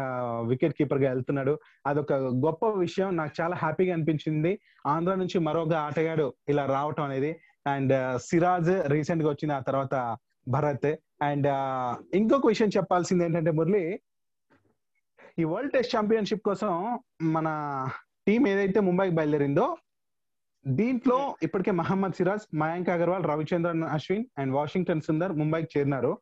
వికెట్ 0.48 0.74
కీపర్గా 0.74 1.10
వెళ్తున్నాడు. 1.10 1.58
అదొక 1.86 2.12
గొప్ప 2.46 2.66
విషయం. 2.66 3.16
నాకు 3.16 3.32
చాలా 3.40 3.56
హ్యాపీగా 3.56 3.94
అనిపించింది. 3.94 4.58
ఆంధ్ర 4.86 5.14
నుంచి 5.14 5.38
మరొక 5.38 5.72
ఆటగాడు 5.72 6.34
ఇలా 6.48 6.66
రావటం 6.66 7.04
అనేది 7.04 7.40
అండ్ 7.66 7.94
సిరాజ్ 8.28 8.72
రీసెంట్గా 8.94 9.28
వచ్చిన 9.32 9.52
ఆ 9.58 9.62
తర్వాత 9.68 9.94
భరత్ 10.54 10.90
అండ్ 11.28 11.48
ఇంకొక 12.18 12.46
విషయం 12.52 12.70
చెప్పాల్సింది 12.76 13.24
ఏంటంటే 13.26 13.52
మురళి 13.58 13.84
ఈ 15.40 15.44
వరల్డ్ 15.52 15.72
టెస్ట్ 15.74 15.94
ఛాంపియన్షిప్ 15.96 16.46
కోసం 16.48 16.72
మన 17.36 17.48
టీం 18.26 18.42
ఏదైతే 18.52 18.80
ముంబైకి 18.88 19.14
బయలుదేరిందో 19.18 19.66
దీంట్లో 20.66 21.18
ఇప్పటికే 21.46 21.72
మహమ్మద్ 21.78 22.16
సిరాజ్ 22.18 22.44
మయాంక్ 22.62 22.90
అగర్వాల్ 22.94 23.24
రవిచంద్రన్ 23.30 23.84
అశ్విన్ 23.94 24.26
అండ్ 24.40 24.54
వాషింగ్టన్ 24.58 25.04
సుందర్ 25.06 25.32
ముంబైకి 25.40 25.70
చేరినారు. 25.74 26.12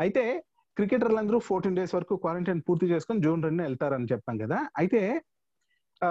అయితే 0.00 0.22
క్రికెటర్లందరూ 0.76 1.38
ఫోర్టీన్ 1.48 1.76
డేస్ 1.78 1.94
వరకు 1.96 2.14
క్వారంటైన్ 2.22 2.62
పూర్తి 2.68 2.86
చేసుకొని 2.92 3.22
జూన్ 3.24 3.42
రెండు 3.46 3.62
వెళ్తారని 3.62 4.10
చెప్పాం 4.12 4.36
కదా. 4.44 4.58
అయితే 4.80 5.00
ఆ 6.02 6.10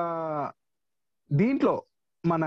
దీంట్లో 1.32 1.74
మన 2.24 2.44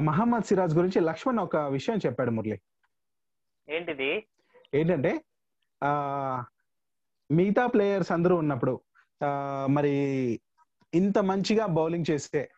మహమ్మద్ 0.00 0.44
సిరాజ్ 0.44 0.74
గురించి 0.74 1.00
లక్ష్మణ్ 1.00 1.38
ఒక 1.38 1.56
విషయం 1.56 1.98
చెప్పాడు 2.06 2.30
మురళి. 2.30 2.58
ఏంటిది? 3.68 4.26
ఏంటంటే 4.74 5.24
ఆ 5.84 5.90
మిగతా 7.30 7.66
ప్లేయర్స్ 7.66 8.12
అందరూ 8.12 8.36
ఉన్నప్పుడు 8.36 8.80
ఆ 9.24 9.28
మరి 9.70 9.94
ఇంత 10.94 11.18
మంచిగా 11.18 11.66
బౌలింగ్ 11.66 12.10
చేస్తే 12.10 12.50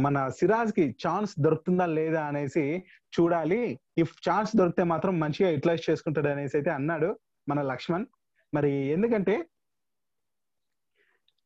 మన 0.00 0.28
సిరాజ్కి 0.28 0.84
ఛాన్స్ 1.06 1.32
దొరుకుతుందా 1.40 1.86
లేదా 1.86 2.22
అనేసి 2.24 2.84
చూడాలి. 3.20 3.80
ఇఫ్ 3.98 4.14
ఛాన్స్ 4.28 4.56
దొరికితే 4.56 4.82
మాత్రం 4.82 5.20
మంచిగా 5.20 5.50
యూటిలైజ్ 5.50 5.90
చేసుకుంటాడు 5.90 6.28
అనేసి 6.28 6.56
అయితే 6.56 6.70
అన్నాడు 6.70 7.18
మన 7.48 7.62
లక్ష్మణ్. 7.62 8.06
మరి 8.54 8.72
ఎందుకంటే 8.72 9.48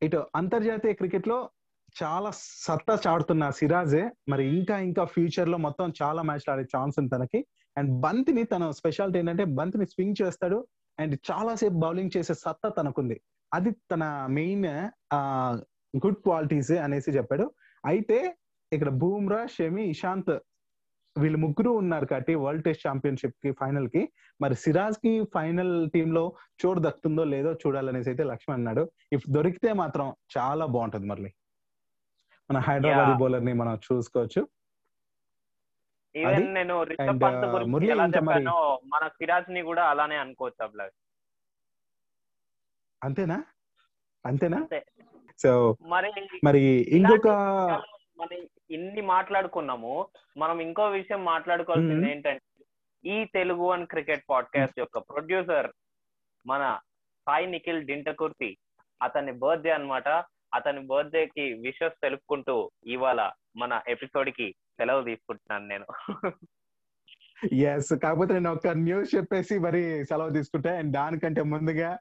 ఇటు 0.03 0.27
అంతర్జాతీయ 0.35 0.93
క్రికెట్లో 0.93 1.51
చాలా 2.01 2.31
సత్తా 2.67 2.95
చాడుతున్న 3.07 3.45
సిరాజే. 3.59 4.03
మరి 4.29 4.45
ఇంకా 4.57 4.75
ఇంకా 4.89 5.05
ఫ్యూచర్లో 5.05 5.59
మొత్తం 5.67 5.93
చాలా 6.01 6.23
మ్యాచ్లు 6.23 6.51
ఆడే 6.55 6.65
ఛాన్స్ 6.75 6.97
ఉంది 7.01 7.11
తనకి. 7.17 7.41
అండ్ 7.77 7.91
బంతిని 8.05 8.43
తన 8.53 8.71
స్పెషాలిటీ 8.71 9.19
ఏంటంటే 9.19 9.45
బంతిని 9.59 9.87
స్వింగ్ 9.87 10.21
చేస్తాడు. 10.23 10.59
అండ్ 10.99 11.15
చాలా 11.31 11.53
సేపు 11.55 11.79
బౌలింగ్ 11.85 12.15
చేసే 12.17 12.35
సత్తా 12.45 12.69
తనకుంది. 12.79 13.17
అది 13.53 13.71
తన 13.93 14.05
మెయిన్ 14.39 14.67
గుడ్ 16.05 16.21
క్వాలిటీస్ 16.27 16.73
అనేసి 16.87 17.11
చెప్పాడు. 17.19 17.47
అయితే 17.85 18.19
ఇక్కడ 18.73 18.91
బూమ్రా 19.03 19.41
షమి 19.57 19.85
ఇషాంత్ 19.95 20.33
వీళ్ళు 21.17 21.39
ముగ్గురు 21.45 21.71
ఉన్నారు 21.83 22.07
కాబట్టి 22.07 22.33
వరల్డ్ 22.43 22.65
టెస్ట్ 22.65 22.85
ఛాంపియన్షిప్కి 22.89 23.51
ఫైనల్కి. 23.61 24.03
మరి 24.41 24.55
సిరాజ్కి 24.55 25.13
ఫైనల్ 25.35 25.75
టీమ్లో 25.95 26.25
చోటు 26.61 26.81
దక్కుతుందో 26.87 27.25
లేదో 27.35 27.53
చూడాలనేసి 27.63 28.09
అయితే 28.13 28.25
లక్ష్మణ్ 28.33 28.59
అన్నాడు. 28.61 28.85
ఇఫ్ 29.13 29.27
దొరికితే 29.37 29.73
మాత్రం 29.83 30.09
చాలా 30.37 30.67
బాగుంటది 30.75 31.09
మళ్ళీ 31.13 31.31
మన 32.51 32.59
హైదరాబాద్. 32.59 33.19
బౌలర్ని 33.19 33.53
మనం 33.53 33.81
చూసుకోవచ్చు. 33.93 34.49
ఈవెన్ 36.17 36.55
నేను 36.55 36.83
రిషబ్ 36.83 37.23
పంత్ 37.23 37.45
గురించి 37.45 37.89
ఎలా 37.89 38.07
మరి- 38.07 38.21
చెప్పానో 38.21 38.81
మన 38.85 39.09
సిరాజ్ని 39.09 39.63
కూడా 39.63 39.91
అలానే 39.91 40.17
అనుకోవచ్చు 40.17 40.65
అభిలాష్. 40.65 40.95
అంతేనా? 43.05 43.45
అంతేనా? 44.27 44.59
అంతే. 44.59 44.87
సో 45.39 45.77
మరి 45.83 46.13
మరి 46.45 46.61
ఇంకొక 46.89 47.29
మనం 48.19 48.49
ఇన్ని 48.71 49.01
మాట్లాడుకున్నాము 49.01 50.07
మనం 50.37 50.61
ఇంకో 50.61 50.89
విషయం 50.89 51.25
మాట్లాడుకోవాల్సింది. 51.25 52.11
ఏంటంటే 52.11 52.65
ఈ 53.05 53.25
తెలుగు 53.25 53.63
వన్ 53.63 53.87
క్రికెట్ 53.87 54.25
పాడ్కాస్ట్ 54.31 54.79
యొక్క 54.79 54.99
ప్రొడ్యూసర్ 54.99 55.71
మన 56.47 56.79
సాయి 57.27 57.47
నిఖిల్ 57.47 57.87
డింటకుర్తి 57.87 58.59
అతని 59.03 59.33
బర్త్డే 59.33 59.71
అన్నమాట. 59.71 60.09
అతని 60.55 60.81
బర్త్డే 60.87 61.27
కి 61.27 61.53
విషస్ 61.53 61.95
తెలుపుకుంటూ 62.03 62.71
ఇవాళ 62.87 63.31
మన 63.57 63.81
ఎపిసోడ్కి 63.89 64.53
సెలవు 64.53 65.03
తీసుకుంటున్నాను 65.05 65.67
నేను. 65.69 65.87
ఎస్ 67.55 67.93
కాకపోతే 68.03 68.33
నేను 68.35 68.53
ఒక 68.53 68.69
న్యూస్ 68.69 69.15
చెప్పేసి 69.15 69.59
మరి 69.59 70.05
సెలవు 70.05 70.31
తీసుకుంటా 70.31 70.79
అండ్ 70.79 70.93
దానికంటే 70.93 71.43
ముందుగా 71.43 71.99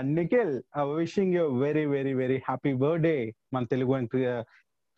Nikhil 0.00 0.62
wishing 0.96 1.34
you 1.34 1.44
very 1.58 1.86
very 1.86 2.14
very 2.14 2.36
happy 2.36 2.72
birthday 2.72 3.32
మన 3.54 3.64
తెలుగు 3.64 4.06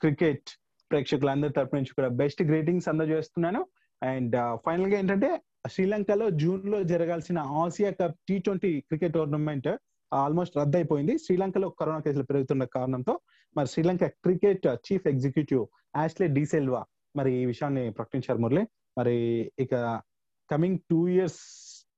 క్రికెట్ 0.01 0.49
ప్రేక్షకులందరి 0.91 1.53
తరపు 1.53 1.77
నుంచి 1.77 1.93
కూడా 1.95 2.09
బెస్ట్ 2.09 2.43
గ్రీటింగ్స్ 2.43 2.89
అందజేస్తున్నాను. 2.89 3.67
అండ్ 4.03 4.59
ఫైనల్గా 4.67 4.99
ఏంటంటే 4.99 5.41
శ్రీలంకలో 5.69 6.31
జూన్లో 6.31 6.83
జరగాల్సిన 6.83 7.39
Asia 7.39 7.91
cup 7.91 8.17
T 8.29 8.39
twenty 8.39 8.81
cricket 8.81 9.13
tournament 9.13 9.69
almost 10.13 10.57
రద్దయిపోయింది. 10.57 11.19
శ్రీలంకలో 11.19 11.69
కరోనా 11.69 12.01
కేసులు 12.01 12.23
పెరుగుతున్న 12.23 12.65
కారణంతో 12.65 13.21
మరి 13.57 13.67
Sri Lanka 13.67 14.05
cricket 14.07 14.67
chief 14.67 15.07
executive 15.07 15.67
Ashley 15.97 16.29
de Silva 16.29 16.85
మరి 17.17 17.33
ఈ 17.35 17.45
విషయాన్ని 17.45 17.91
ప్రకటించారు 17.93 18.39
మురళి. 18.39 18.69
మరి 18.99 19.17
ఇక 19.59 20.03
కమింగ్ 20.51 20.79
టూ 20.91 21.09
ఇయర్స్ 21.09 21.41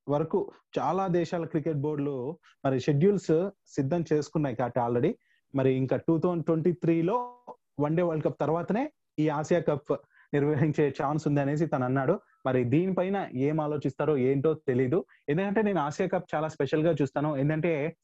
వరకు 0.08 0.52
చాలా 0.78 1.06
దేశాల 1.06 1.44
క్రికెట్ 1.44 1.76
బోర్డులు 1.76 2.38
మరి 2.64 2.80
షెడ్యూల్స్ 2.80 3.50
సిద్ధం 3.66 4.04
చేసుకున్నాయి 4.12 4.56
కాబట్టి 4.56 4.80
ఆల్రెడీ. 4.80 5.18
మరి 5.54 5.74
ఇంకా 5.74 5.96
టూ 5.96 6.18
థౌజండ్ 6.18 6.44
ట్వంటీ 6.44 6.72
త్రీలో 6.72 7.38
వన్ 7.80 7.96
డే 7.96 8.02
వరల్డ్ 8.02 8.24
కప్ 8.24 8.40
తర్వాతనే 8.40 8.92
ఈ 9.18 9.28
ఆసియా 9.28 9.60
కప్ 9.60 9.92
నిర్వహించే 10.34 10.94
ఛాన్స్ 11.02 11.28
ఉంది 11.28 11.40
అనేసి 11.40 11.66
తను 11.66 11.84
అన్నాడు. 11.84 12.20
మరి 12.46 12.64
దీనిపైన 12.64 13.28
ఏం 13.34 13.60
ఆలోచిస్తారో 13.60 14.16
ఏంటో 14.16 14.54
తెలీదు. 14.54 15.04
ఎందుకంటే 15.28 15.62
నేను 15.62 15.80
ఆసియా 15.80 16.08
కప్ 16.08 16.30
చాలా 16.34 16.48
స్పెషల్గా 16.48 16.92
చూస్తాను. 17.02 17.36
ఏంటంటే 17.36 17.96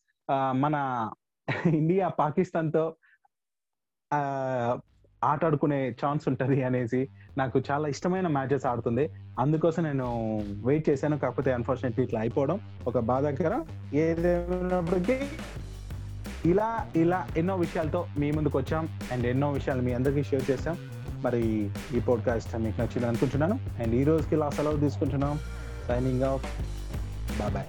మన 0.54 0.76
ఇండియా 1.74 2.08
పాకిస్తాన్తో 2.08 2.84
ఆ 4.12 4.20
ఆటాడుకునే 5.24 5.78
ఛాన్స్ 6.04 6.24
ఉంటది 6.28 6.62
అనేసి 6.62 7.08
నాకు 7.38 7.62
చాలా 7.70 7.86
ఇష్టమైన 7.88 8.26
మ్యాచెస్ 8.26 8.66
ఆడుతుంది. 8.66 9.04
అందుకోసం 9.38 9.82
నేను 9.82 10.06
వెయిట్ 10.66 10.88
చేశాను. 10.88 11.18
కాకపోతే 11.18 11.52
అన్ఫార్చునేట్లీ 11.52 12.04
ఇట్లా 12.04 12.20
అయిపోవడం 12.20 12.60
ఒక 12.86 12.98
బాధాకరం. 12.98 13.62
ఏదేమైనప్పటికీ 13.94 15.18
ఇలా 16.50 16.68
ఇలా 16.96 17.20
ఎన్నో 17.36 17.56
విషయాలతో 17.56 18.06
మీ 18.18 18.30
ముందుకు 18.30 18.58
వచ్చాం. 18.58 18.88
అండ్ 19.12 19.26
ఎన్నో 19.26 19.50
విషయాలు 19.52 19.82
మీ 19.82 19.92
అందరికీ 19.92 20.22
షేర్ 20.22 20.50
చేశాం. 20.50 20.76
మరి 21.26 21.70
ఈ 21.94 22.00
పాడ్కాస్ట్ 22.00 22.56
మీకు 22.56 22.80
నచ్చింది 22.80 23.06
అనుకుంటున్నాను. 23.06 23.58
అండ్ 23.82 23.94
ఈ 23.94 24.04
రోజుకి 24.04 24.34
ఇలా 24.34 24.50
సెలవు 24.50 24.76
తీసుకుంటున్నాం. 24.76 25.38
Signing 25.88 26.22
off 26.22 26.44
bye 27.54 27.66